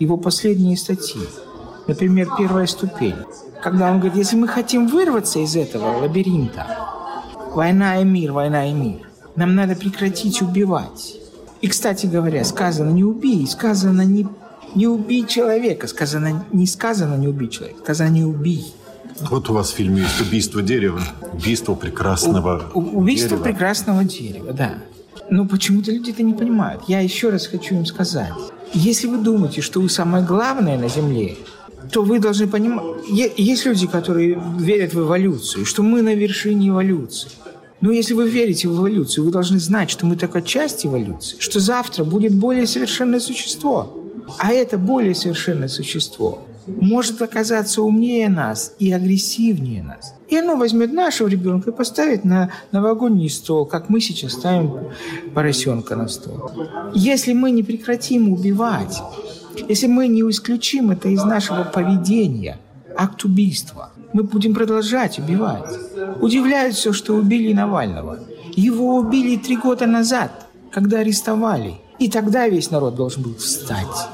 его 0.00 0.16
последние 0.16 0.76
статьи. 0.76 1.28
Например, 1.86 2.28
«Первая 2.36 2.66
ступень». 2.66 3.14
Когда 3.62 3.92
он 3.92 4.00
говорит, 4.00 4.16
если 4.16 4.34
мы 4.34 4.48
хотим 4.48 4.88
вырваться 4.88 5.38
из 5.38 5.54
этого 5.54 5.98
лабиринта, 5.98 6.66
война 7.54 8.00
и 8.00 8.04
мир, 8.04 8.32
война 8.32 8.68
и 8.68 8.72
мир, 8.72 9.08
нам 9.36 9.54
надо 9.54 9.76
прекратить 9.76 10.42
убивать. 10.42 11.20
И, 11.60 11.68
кстати 11.68 12.06
говоря, 12.06 12.44
сказано 12.44 12.90
не 12.90 13.04
убей, 13.04 13.46
сказано 13.46 14.02
не, 14.02 14.26
не 14.74 14.86
убей 14.86 15.26
человека, 15.26 15.86
сказано 15.86 16.44
не 16.52 16.66
сказано 16.66 17.16
не 17.16 17.28
убей 17.28 17.48
человека, 17.48 17.80
сказано 17.82 18.08
не 18.08 18.24
убей. 18.24 18.74
Вот 19.30 19.48
у 19.48 19.54
вас 19.54 19.70
в 19.70 19.74
фильме 19.74 20.02
есть 20.02 20.20
«Убийство 20.20 20.60
дерева». 20.60 21.00
Убийство 21.32 21.74
прекрасного 21.74 22.70
У, 22.74 22.80
убийство 22.80 23.30
дерева. 23.30 23.44
прекрасного 23.44 24.04
дерева, 24.04 24.52
да. 24.52 24.74
Но 25.30 25.46
почему-то 25.46 25.90
люди 25.90 26.10
это 26.10 26.22
не 26.22 26.34
понимают. 26.34 26.82
Я 26.86 27.00
еще 27.00 27.30
раз 27.30 27.46
хочу 27.46 27.74
им 27.76 27.86
сказать. 27.86 28.32
Если 28.74 29.06
вы 29.06 29.18
думаете, 29.18 29.62
что 29.62 29.80
вы 29.80 29.88
самое 29.88 30.22
главное 30.24 30.76
на 30.78 30.88
Земле, 30.88 31.36
то 31.90 32.02
вы 32.02 32.18
должны 32.18 32.46
понимать... 32.46 32.84
Есть 33.08 33.64
люди, 33.64 33.86
которые 33.86 34.40
верят 34.58 34.92
в 34.92 35.00
эволюцию, 35.00 35.64
что 35.64 35.82
мы 35.82 36.02
на 36.02 36.14
вершине 36.14 36.68
эволюции. 36.68 37.30
Но 37.80 37.92
если 37.92 38.14
вы 38.14 38.28
верите 38.28 38.68
в 38.68 38.78
эволюцию, 38.78 39.24
вы 39.24 39.30
должны 39.30 39.58
знать, 39.58 39.90
что 39.90 40.06
мы 40.06 40.16
только 40.16 40.42
часть 40.42 40.86
эволюции, 40.86 41.36
что 41.38 41.60
завтра 41.60 42.04
будет 42.04 42.34
более 42.34 42.66
совершенное 42.66 43.20
существо. 43.20 44.02
А 44.38 44.52
это 44.52 44.78
более 44.78 45.14
совершенное 45.14 45.68
существо 45.68 46.46
может 46.66 47.22
оказаться 47.22 47.82
умнее 47.82 48.28
нас 48.28 48.74
и 48.78 48.92
агрессивнее 48.92 49.82
нас. 49.82 50.14
И 50.28 50.36
оно 50.36 50.56
возьмет 50.56 50.92
нашего 50.92 51.28
ребенка 51.28 51.70
и 51.70 51.72
поставит 51.72 52.24
на 52.24 52.50
новогодний 52.72 53.30
стол, 53.30 53.66
как 53.66 53.88
мы 53.88 54.00
сейчас 54.00 54.32
ставим 54.32 54.88
поросенка 55.34 55.94
на 55.94 56.08
стол. 56.08 56.50
Если 56.94 57.32
мы 57.32 57.52
не 57.52 57.62
прекратим 57.62 58.32
убивать, 58.32 59.00
если 59.68 59.86
мы 59.86 60.08
не 60.08 60.20
исключим 60.22 60.90
это 60.90 61.08
из 61.08 61.22
нашего 61.22 61.64
поведения, 61.64 62.58
акт 62.96 63.24
убийства, 63.24 63.90
мы 64.12 64.22
будем 64.22 64.54
продолжать 64.54 65.18
убивать. 65.18 65.70
Удивляет 66.20 66.74
все, 66.74 66.92
что 66.92 67.14
убили 67.14 67.52
Навального. 67.52 68.18
Его 68.54 68.96
убили 68.96 69.36
три 69.36 69.56
года 69.56 69.86
назад, 69.86 70.46
когда 70.70 71.00
арестовали. 71.00 71.74
И 71.98 72.10
тогда 72.10 72.48
весь 72.48 72.70
народ 72.70 72.94
должен 72.94 73.22
был 73.22 73.34
встать. 73.36 74.08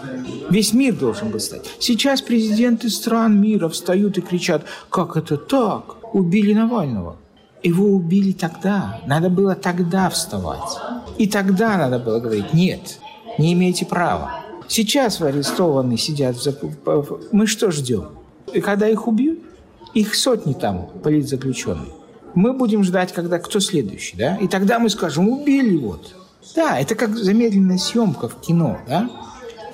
Весь 0.51 0.73
мир 0.73 0.95
должен 0.95 1.31
был 1.31 1.39
встать. 1.39 1.69
Сейчас 1.79 2.23
президенты 2.23 2.91
стран 2.91 3.41
мира 3.41 3.69
встают 3.69 4.19
и 4.19 4.21
кричат, 4.21 4.65
как 4.89 5.17
это 5.17 5.37
так? 5.37 5.97
Убили 6.15 6.55
Навального. 6.55 7.17
Его 7.63 7.87
убили 7.87 8.33
тогда. 8.33 9.01
Надо 9.07 9.31
было 9.31 9.55
тогда 9.55 10.11
вставать. 10.11 10.79
И 11.19 11.27
тогда 11.27 11.77
надо 11.77 11.99
было 11.99 12.19
говорить, 12.19 12.53
нет, 12.53 12.99
не 13.39 13.53
имеете 13.53 13.87
права. 13.87 14.43
Сейчас 14.69 15.21
арестованные 15.21 15.99
сидят 15.99 16.37
в... 16.37 17.19
Мы 17.33 17.47
что 17.47 17.71
ждем? 17.71 18.09
И 18.53 18.61
когда 18.61 18.89
их 18.89 19.07
убьют? 19.07 19.41
Их 19.95 20.15
сотни 20.15 20.55
там, 20.55 20.89
политзаключенных. 21.03 21.89
Мы 22.35 22.53
будем 22.55 22.83
ждать, 22.83 23.13
когда 23.13 23.39
кто 23.39 23.61
следующий, 23.61 24.17
да? 24.17 24.37
И 24.37 24.49
тогда 24.49 24.79
мы 24.79 24.89
скажем, 24.89 25.29
убили 25.29 25.77
вот. 25.77 26.15
Да, 26.57 26.79
это 26.79 26.95
как 26.95 27.17
замедленная 27.17 27.79
съемка 27.79 28.29
в 28.29 28.41
кино, 28.41 28.79
да? 28.89 29.11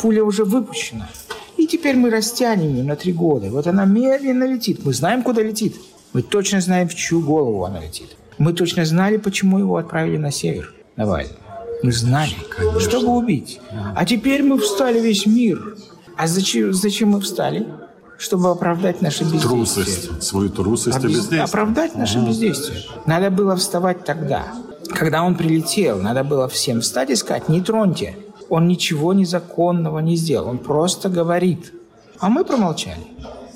Пуля 0.00 0.24
уже 0.24 0.44
выпущена. 0.44 1.09
И 1.57 1.66
теперь 1.66 1.96
мы 1.96 2.11
растянем 2.11 2.74
ее 2.74 2.85
на 2.85 2.96
три 2.96 3.12
года. 3.12 3.50
Вот 3.50 3.66
она 3.66 3.85
медленно 3.85 4.44
летит. 4.44 4.85
Мы 4.85 4.92
знаем, 4.92 5.22
куда 5.22 5.42
летит. 5.42 5.76
Мы 6.12 6.22
точно 6.22 6.61
знаем, 6.61 6.88
в 6.88 6.94
чью 6.94 7.20
голову 7.20 7.64
она 7.64 7.81
летит. 7.81 8.16
Мы 8.38 8.52
точно 8.52 8.85
знали, 8.85 9.16
почему 9.16 9.59
его 9.59 9.76
отправили 9.76 10.16
на 10.16 10.31
север, 10.31 10.72
Навальный. 10.96 11.35
Мы 11.83 11.92
знали, 11.92 12.35
Конечно. 12.57 12.81
чтобы 12.81 13.09
убить. 13.16 13.61
А 13.94 14.04
теперь 14.04 14.42
мы 14.42 14.59
встали 14.59 15.00
весь 15.00 15.26
мир. 15.26 15.76
А 16.16 16.26
зачем, 16.26 16.72
зачем 16.72 17.11
мы 17.11 17.20
встали? 17.20 17.66
Чтобы 18.18 18.50
оправдать 18.50 19.00
наше 19.00 19.22
бездействие. 19.22 19.48
Трусость, 19.50 20.22
свою 20.22 20.50
трусость 20.50 20.98
и 20.98 21.07
бездействие. 21.07 21.42
Оправдать 21.42 21.94
наше 21.94 22.18
угу. 22.18 22.28
бездействие. 22.28 22.83
Надо 23.07 23.31
было 23.31 23.54
вставать 23.57 24.04
тогда. 24.04 24.44
Когда 24.90 25.22
он 25.22 25.37
прилетел, 25.37 25.98
надо 25.98 26.24
было 26.24 26.48
всем 26.48 26.81
встать 26.81 27.11
и 27.11 27.16
сказать, 27.16 27.48
не 27.48 27.61
троньте. 27.61 28.16
Он 28.48 28.66
ничего 28.66 29.12
незаконного 29.12 30.00
не 30.00 30.16
сделал, 30.16 30.48
он 30.48 30.59
просто 30.59 31.09
говорит. 31.09 31.72
А 32.18 32.28
мы 32.28 32.44
промолчали. 32.44 33.07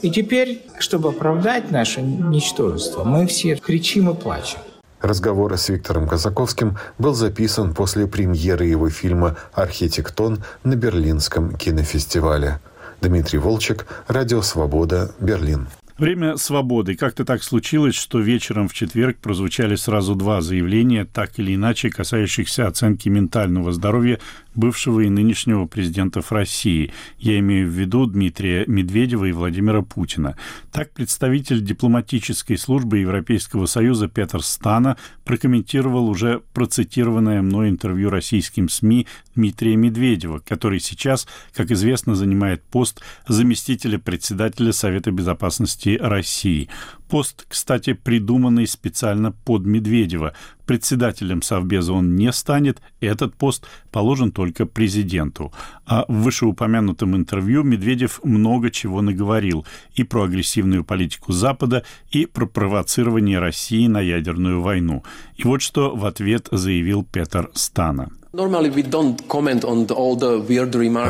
И 0.03 0.11
теперь, 0.11 0.65
чтобы 0.79 1.09
оправдать 1.09 1.71
наше 1.71 2.03
ничтожество, 2.03 3.05
мы 3.05 3.27
все 3.27 3.57
кричим 3.57 4.11
и 4.11 4.15
плачем. 4.15 4.61
Разговор 5.01 5.59
с 5.59 5.69
Виктором 5.69 6.07
Казаковским 6.07 6.79
был 6.99 7.15
записан 7.15 7.75
после 7.75 8.07
премьеры 8.07 8.67
его 8.67 8.89
фильма 8.89 9.37
«Архитектон» 9.53 10.45
на 10.63 10.77
Берлинском 10.77 11.57
кинофестивале. 11.57 12.61
Дмитрий 13.03 13.41
Волчек, 13.41 13.87
Радио 14.07 14.43
Свобода, 14.43 15.11
Берлин. 15.19 15.67
Время 15.99 16.37
свободы. 16.37 16.97
Как-то 16.97 17.25
так 17.25 17.43
случилось, 17.43 17.95
что 17.95 18.19
вечером 18.21 18.69
в 18.69 18.75
четверг 18.75 19.19
прозвучали 19.19 19.75
сразу 19.75 20.15
два 20.15 20.41
заявления, 20.41 21.05
так 21.05 21.39
или 21.39 21.55
иначе 21.55 21.91
касающихся 21.91 22.67
оценки 22.67 23.09
ментального 23.09 23.73
здоровья 23.73 24.19
бывшего 24.55 25.01
и 25.01 25.09
нынешнего 25.09 25.67
президентов 25.67 26.33
России. 26.33 26.93
Я 27.19 27.39
имею 27.39 27.69
в 27.69 27.73
виду 27.73 28.07
Дмитрия 28.07 28.65
Медведева 28.67 29.27
и 29.27 29.33
Владимира 29.33 29.83
Путина. 29.83 30.37
Так 30.71 30.93
представитель 30.93 31.63
дипломатической 31.63 32.57
службы 32.57 32.99
Европейского 32.99 33.67
Союза 33.67 34.09
Петр 34.09 34.43
Стана 34.43 34.97
прокомментировал 35.25 36.09
уже 36.09 36.43
процитированное 36.53 37.43
мной 37.43 37.71
интервью 37.71 38.11
российским 38.11 38.69
СМИ 38.69 39.07
Дмитрия 39.35 39.77
Медведева, 39.77 40.41
который 40.41 40.81
сейчас, 40.81 41.27
как 41.55 41.71
известно, 41.71 42.15
занимает 42.15 42.63
пост 42.63 43.01
заместителя 43.27 43.99
председателя 43.99 44.73
Совета 44.73 45.11
безопасности 45.11 45.99
России. 46.01 46.69
Пост, 47.13 47.45
кстати, 47.47 47.93
придуманный 47.93 48.67
специально 48.67 49.33
под 49.33 49.67
Медведева. 49.67 50.33
Председателем 50.65 51.43
Совбеза 51.43 51.93
он 51.93 52.17
не 52.17 52.33
станет, 52.33 52.81
этот 53.03 53.35
пост 53.35 53.67
положен 53.91 54.33
только 54.33 54.65
президенту. 54.65 55.53
А 55.85 56.07
в 56.09 56.23
вышеупомянутом 56.23 57.15
интервью 57.15 57.65
Медведев 57.65 58.21
много 58.25 58.71
чего 58.71 59.03
наговорил 59.03 59.67
и 59.95 60.05
про 60.05 60.23
агрессивную 60.23 60.85
политику 60.85 61.33
Запада, 61.33 61.85
и 62.11 62.25
про 62.25 62.47
провоцирование 62.47 63.41
России 63.41 63.87
на 63.89 64.01
ядерную 64.01 64.63
войну. 64.63 65.05
И 65.37 65.45
вот 65.45 65.61
что 65.61 65.95
в 65.95 66.07
ответ 66.07 66.49
заявил 66.51 67.05
Петр 67.05 67.51
Стана. 67.53 68.09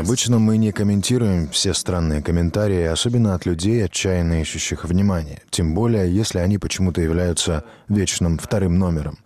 Обычно 0.00 0.40
мы 0.40 0.56
не 0.56 0.72
комментируем 0.72 1.48
все 1.50 1.72
странные 1.72 2.20
комментарии, 2.20 2.82
особенно 2.82 3.36
от 3.36 3.46
людей, 3.46 3.84
отчаянно 3.84 4.40
ищущих 4.40 4.84
внимания. 4.84 5.40
Тем 5.50 5.72
более, 5.72 6.12
если 6.12 6.40
они 6.40 6.58
почему-то 6.58 7.00
являются 7.00 7.62
вечным 7.88 8.38
вторым 8.38 8.76
номером. 8.76 9.18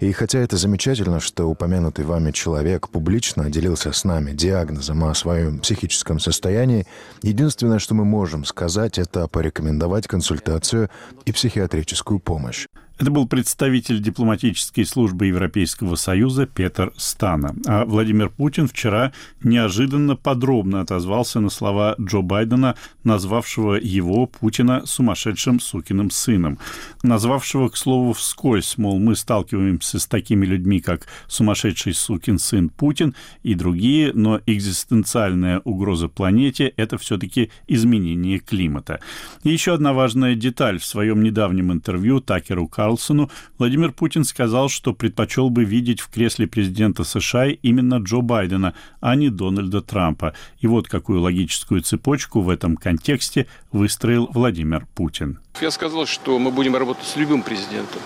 И 0.00 0.10
хотя 0.10 0.40
это 0.40 0.56
замечательно, 0.56 1.20
что 1.20 1.46
упомянутый 1.46 2.04
вами 2.04 2.32
человек 2.32 2.88
публично 2.88 3.48
делился 3.48 3.92
с 3.92 4.02
нами 4.02 4.32
диагнозом 4.32 5.04
о 5.04 5.14
своем 5.14 5.60
психическом 5.60 6.18
состоянии, 6.18 6.88
единственное, 7.22 7.78
что 7.78 7.94
мы 7.94 8.04
можем 8.04 8.44
сказать, 8.44 8.98
это 8.98 9.28
порекомендовать 9.28 10.08
консультацию 10.08 10.90
и 11.24 11.30
психиатрическую 11.30 12.18
помощь. 12.18 12.66
Это 12.96 13.10
был 13.10 13.26
представитель 13.26 14.00
дипломатической 14.00 14.84
службы 14.84 15.26
Европейского 15.26 15.96
Союза 15.96 16.46
Петр 16.46 16.92
Стана. 16.96 17.56
А 17.66 17.84
Владимир 17.84 18.30
Путин 18.30 18.68
вчера 18.68 19.12
неожиданно 19.42 20.14
подробно 20.14 20.80
отозвался 20.80 21.40
на 21.40 21.50
слова 21.50 21.96
Джо 22.00 22.20
Байдена, 22.20 22.76
назвавшего 23.02 23.74
его, 23.74 24.26
Путина, 24.26 24.86
сумасшедшим 24.86 25.58
сукиным 25.58 26.12
сыном. 26.12 26.60
Назвавшего, 27.02 27.68
к 27.68 27.76
слову, 27.76 28.12
вскользь, 28.12 28.78
мол, 28.78 29.00
мы 29.00 29.16
сталкиваемся 29.16 29.98
с 29.98 30.06
такими 30.06 30.46
людьми, 30.46 30.80
как 30.80 31.08
сумасшедший 31.26 31.94
сукин 31.94 32.38
сын 32.38 32.68
Путин 32.68 33.16
и 33.42 33.56
другие, 33.56 34.12
но 34.14 34.40
экзистенциальная 34.46 35.60
угроза 35.64 36.06
планете– 36.06 36.72
это 36.76 36.96
все-таки 36.98 37.50
изменение 37.66 38.38
климата. 38.38 39.00
И 39.42 39.50
еще 39.50 39.74
одна 39.74 39.92
важная 39.92 40.36
деталь. 40.36 40.78
В 40.78 40.84
своем 40.84 41.24
недавнем 41.24 41.72
интервью 41.72 42.20
Такеру 42.20 42.68
Карлсону 42.84 43.30
Владимир 43.56 43.92
Путин 43.92 44.24
сказал, 44.24 44.68
что 44.68 44.92
предпочел 44.92 45.48
бы 45.48 45.64
видеть 45.64 46.00
в 46.00 46.10
кресле 46.10 46.46
президента 46.46 47.02
США 47.02 47.46
именно 47.46 47.94
Джо 47.94 48.20
Байдена, 48.20 48.74
а 49.00 49.16
не 49.16 49.30
Дональда 49.30 49.80
Трампа. 49.80 50.34
И 50.60 50.66
вот 50.66 50.86
какую 50.86 51.22
логическую 51.22 51.80
цепочку 51.80 52.42
в 52.42 52.50
этом 52.50 52.76
контексте 52.76 53.46
выстроил 53.72 54.28
Владимир 54.34 54.86
Путин. 54.94 55.38
Я 55.62 55.70
сказал, 55.70 56.04
что 56.04 56.38
мы 56.38 56.50
будем 56.50 56.76
работать 56.76 57.06
с 57.06 57.16
любым 57.16 57.42
президентом. 57.42 58.02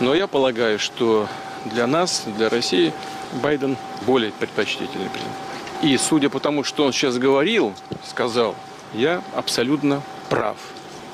Но 0.00 0.14
я 0.14 0.26
полагаю, 0.26 0.78
что 0.78 1.28
для 1.70 1.86
нас, 1.86 2.26
для 2.38 2.48
России, 2.48 2.90
Байден 3.42 3.76
более 4.06 4.32
предпочтительный 4.32 5.10
президент. 5.10 5.36
И 5.82 5.94
судя 5.98 6.30
по 6.30 6.40
тому, 6.40 6.64
что 6.64 6.86
он 6.86 6.94
сейчас 6.94 7.18
говорил, 7.18 7.74
сказал, 8.08 8.56
я 8.94 9.22
абсолютно 9.36 10.00
прав. 10.30 10.56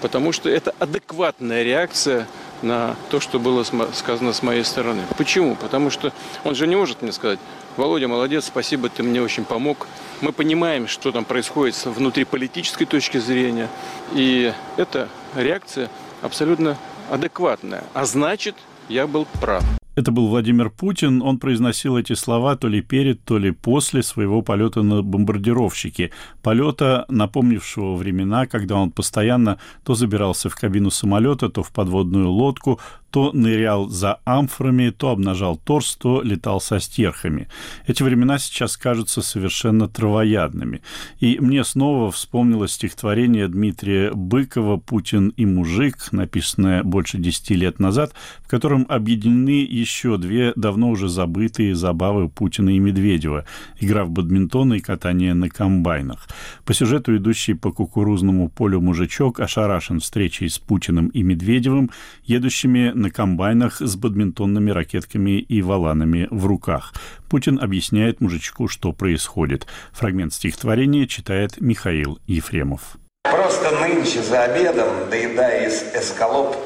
Потому 0.03 0.31
что 0.31 0.49
это 0.49 0.73
адекватная 0.79 1.65
реакция 1.65 2.29
на 2.63 2.97
то, 3.11 3.21
что 3.21 3.39
было 3.39 3.65
сказано 3.93 4.33
с 4.33 4.43
моей 4.43 4.65
стороны. 4.65 5.03
Почему? 5.17 5.57
Потому 5.57 5.91
что 5.91 6.13
он 6.45 6.55
же 6.55 6.67
не 6.67 6.77
может 6.77 7.03
мне 7.03 7.13
сказать, 7.13 7.39
Володя, 7.77 8.09
молодец, 8.09 8.47
спасибо, 8.47 8.89
ты 8.89 9.03
мне 9.03 9.23
очень 9.23 9.45
помог. 9.45 9.87
Мы 10.21 10.33
понимаем, 10.33 10.89
что 10.89 11.13
там 11.13 11.25
происходит 11.25 11.77
внутри 11.87 12.25
политической 12.25 12.87
точки 12.87 13.19
зрения. 13.19 13.69
И 14.15 14.53
эта 14.77 15.09
реакция 15.37 15.89
абсолютно 16.21 16.77
адекватная. 17.11 17.85
А 17.95 18.05
значит, 18.05 18.57
я 18.89 19.07
был 19.07 19.27
прав. 19.41 19.63
Это 19.99 20.13
был 20.13 20.29
Владимир 20.29 20.71
Путин. 20.71 21.23
Он 21.23 21.39
произносил 21.39 21.97
эти 21.97 22.13
слова 22.13 22.55
то 22.55 22.69
ли 22.69 22.81
перед, 22.83 23.25
то 23.25 23.37
ли 23.37 23.51
после 23.51 24.05
своего 24.05 24.43
полета 24.43 24.83
на 24.83 25.03
бомбардировщике. 25.03 26.13
Полета, 26.41 27.05
напомнившего 27.09 27.97
времена, 27.97 28.47
когда 28.47 28.77
он 28.77 28.93
постоянно 28.93 29.59
то 29.83 29.97
забирался 29.97 30.51
в 30.51 30.55
кабину 30.55 30.93
самолета, 30.93 31.49
то 31.49 31.65
в 31.65 31.73
подводную 31.73 32.31
лодку, 32.31 32.79
то 33.11 33.33
нырял 33.33 33.89
за 33.89 34.21
амфорами, 34.25 34.91
то 34.91 35.11
обнажал 35.11 35.57
торс, 35.57 35.97
то 35.97 36.23
летал 36.23 36.61
со 36.61 36.81
стерхами. 36.81 37.49
Эти 37.87 38.03
времена 38.03 38.39
сейчас 38.39 38.77
кажутся 38.77 39.23
совершенно 39.23 39.89
травоядными. 39.89 40.83
И 41.21 41.39
мне 41.41 41.65
снова 41.65 42.11
вспомнилось 42.11 42.73
стихотворение 42.73 43.49
Дмитрия 43.49 44.13
Быкова 44.13 44.77
«Путин 44.77 45.29
и 45.31 45.47
мужик», 45.47 46.13
написанное 46.13 46.83
больше 46.83 47.19
десяти 47.19 47.55
лет 47.55 47.79
назад, 47.79 48.13
в 48.41 48.49
котором 48.49 48.87
объединены 48.89 49.65
еще 49.65 50.17
две 50.19 50.53
давно 50.57 50.91
уже 50.91 51.09
забытые 51.09 51.75
забавы 51.75 52.29
Путина 52.29 52.71
и 52.71 52.79
Медведева– 52.79 53.45
игра 53.81 54.05
в 54.05 54.11
бадминтон 54.11 54.75
и 54.75 54.81
катание 54.81 55.35
на 55.35 55.49
комбайнах. 55.49 56.29
По 56.65 56.75
сюжету 56.75 57.17
идущий 57.17 57.55
по 57.55 57.73
кукурузному 57.73 58.49
полю 58.49 58.81
мужичок 58.81 59.41
ошарашен 59.41 60.01
встречей 60.01 60.49
с 60.49 60.59
Путиным 60.59 61.09
и 61.09 61.23
Медведевым, 61.23 61.91
едущими 62.25 62.93
на 62.99 63.11
комбайнах 63.11 63.81
с 63.81 63.97
бадминтонными 63.97 64.71
ракетками 64.71 65.41
и 65.41 65.63
валанами 65.63 66.29
в 66.31 66.47
руках. 66.47 66.93
Путин 67.31 67.59
объясняет 67.61 68.21
мужичку, 68.21 68.69
что 68.69 68.93
происходит. 68.93 69.67
Фрагмент 69.93 70.35
стихотворения 70.35 71.07
читает 71.07 71.61
Михаил 71.61 72.19
Ефремов. 72.27 72.99
Просто 73.25 73.71
нынче 73.81 74.23
за 74.23 74.45
обедом, 74.45 74.89
доедая 75.11 75.69
из 75.69 75.83
эскалоп, 75.95 76.57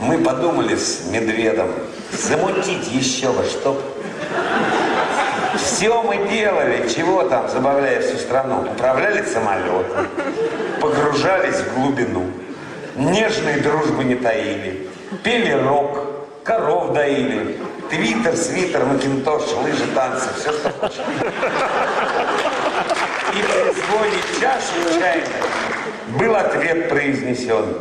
мы 0.00 0.18
подумали 0.18 0.76
с 0.76 1.10
медведом, 1.10 1.68
замутить 2.12 2.92
еще 2.92 3.32
во 3.32 3.44
что 3.44 3.80
все 5.58 6.02
мы 6.02 6.28
делали, 6.28 6.88
чего 6.88 7.24
там, 7.24 7.48
забавляя 7.48 8.00
всю 8.00 8.16
страну. 8.16 8.62
Управляли 8.72 9.22
самолетом, 9.22 10.06
погружались 10.80 11.56
в 11.56 11.74
глубину, 11.74 12.26
нежной 12.96 13.60
дружбы 13.60 14.04
не 14.04 14.16
таили, 14.16 14.87
пели 15.22 15.52
рок, 15.52 15.98
коров 16.44 16.92
доили, 16.92 17.58
твиттер, 17.90 18.36
свитер, 18.36 18.84
макинтош, 18.84 19.42
лыжи, 19.62 19.86
танцы, 19.94 20.28
все, 20.38 20.52
что 20.52 20.70
хочешь. 20.70 21.00
И 23.34 23.42
при 23.42 23.72
звоне 23.72 24.22
чаши 24.40 24.98
чайной 24.98 25.24
был 26.18 26.34
ответ 26.34 26.88
произнесен. 26.88 27.78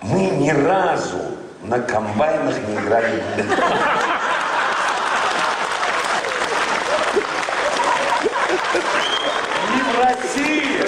Мы 0.00 0.20
ни 0.20 0.50
разу 0.50 1.20
на 1.62 1.78
комбайнах 1.80 2.56
не 2.68 2.74
играли 2.76 3.22
в 3.22 3.38
Ни 9.74 9.82
в 9.82 10.00
России, 10.02 10.80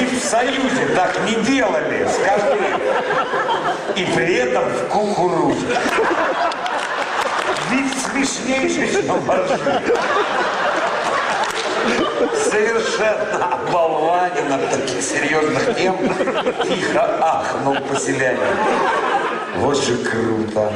ни 0.00 0.04
в 0.06 0.24
Союзе 0.24 0.86
так 0.94 1.18
не 1.26 1.34
делали, 1.44 2.08
скажи. 2.08 3.39
И 3.96 4.04
при 4.14 4.34
этом 4.34 4.64
в 4.64 4.88
кукурузе. 4.88 5.78
Ведь 7.70 7.92
смешнейший, 8.02 8.88
чем. 8.92 9.20
Совершенно 12.50 13.54
оболванен 13.54 14.52
от 14.52 14.70
таких 14.70 15.02
серьезных 15.02 15.76
тем, 15.76 15.96
тихо 16.64 17.18
ахнул 17.20 17.76
поселянин. 17.88 18.40
Вот 19.56 19.76
же 19.82 19.96
круто. 19.98 20.72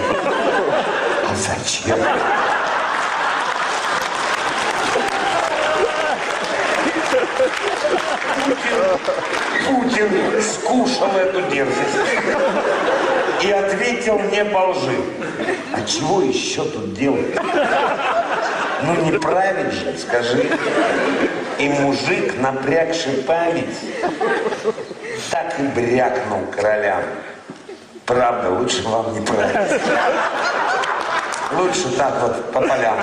А 1.30 1.34
зачем? 1.34 1.98
Путин, 8.44 10.10
Путин 10.10 10.42
скушал 10.42 11.16
эту 11.16 11.42
дерзость 11.50 11.96
ответил 14.04 14.18
мне 14.18 14.44
по. 14.44 14.74
А 15.72 15.82
чего 15.86 16.22
еще 16.22 16.64
тут 16.64 16.94
делать? 16.94 17.34
Ну 18.82 19.10
не 19.10 19.18
править 19.18 19.72
же, 19.72 19.96
скажи. 19.98 20.46
И 21.58 21.68
мужик, 21.68 22.34
напрягший 22.38 23.14
память, 23.26 23.78
так 25.30 25.58
и 25.58 25.62
брякнул 25.62 26.40
королям. 26.54 27.02
Правда, 28.04 28.50
лучше 28.50 28.82
вам 28.86 29.14
не 29.14 29.20
править. 29.20 29.80
Лучше 31.56 31.88
так 31.96 32.20
вот 32.20 32.52
по 32.52 32.60
полям. 32.60 32.96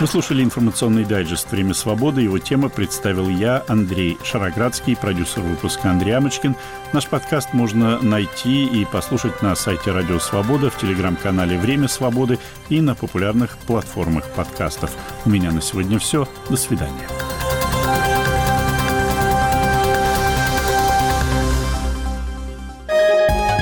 Вы 0.00 0.06
слушали 0.06 0.42
информационный 0.42 1.04
дайджест 1.04 1.50
«Время 1.50 1.74
свободы». 1.74 2.22
Его 2.22 2.38
тема 2.38 2.68
представил 2.68 3.28
я, 3.28 3.62
Андрей 3.68 4.18
Шароградский, 4.24 4.96
продюсер 4.96 5.42
выпуска 5.42 5.90
Андрей 5.90 6.16
Амочкин. 6.16 6.56
Наш 6.92 7.06
подкаст 7.06 7.52
можно 7.52 8.00
найти 8.00 8.64
и 8.64 8.84
послушать 8.84 9.42
на 9.42 9.54
сайте 9.54 9.92
Радио 9.92 10.18
Свобода, 10.18 10.70
в 10.70 10.78
телеграм-канале 10.78 11.58
«Время 11.58 11.86
свободы» 11.86 12.38
и 12.68 12.80
на 12.80 12.94
популярных 12.94 13.58
платформах 13.58 14.24
подкастов. 14.30 14.90
У 15.24 15.30
меня 15.30 15.52
на 15.52 15.60
сегодня 15.60 15.98
все. 15.98 16.26
До 16.48 16.56
свидания. 16.56 17.06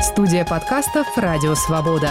Студия 0.03 0.45
подкастов 0.45 1.07
«Радио 1.17 1.55
Свобода». 1.55 2.11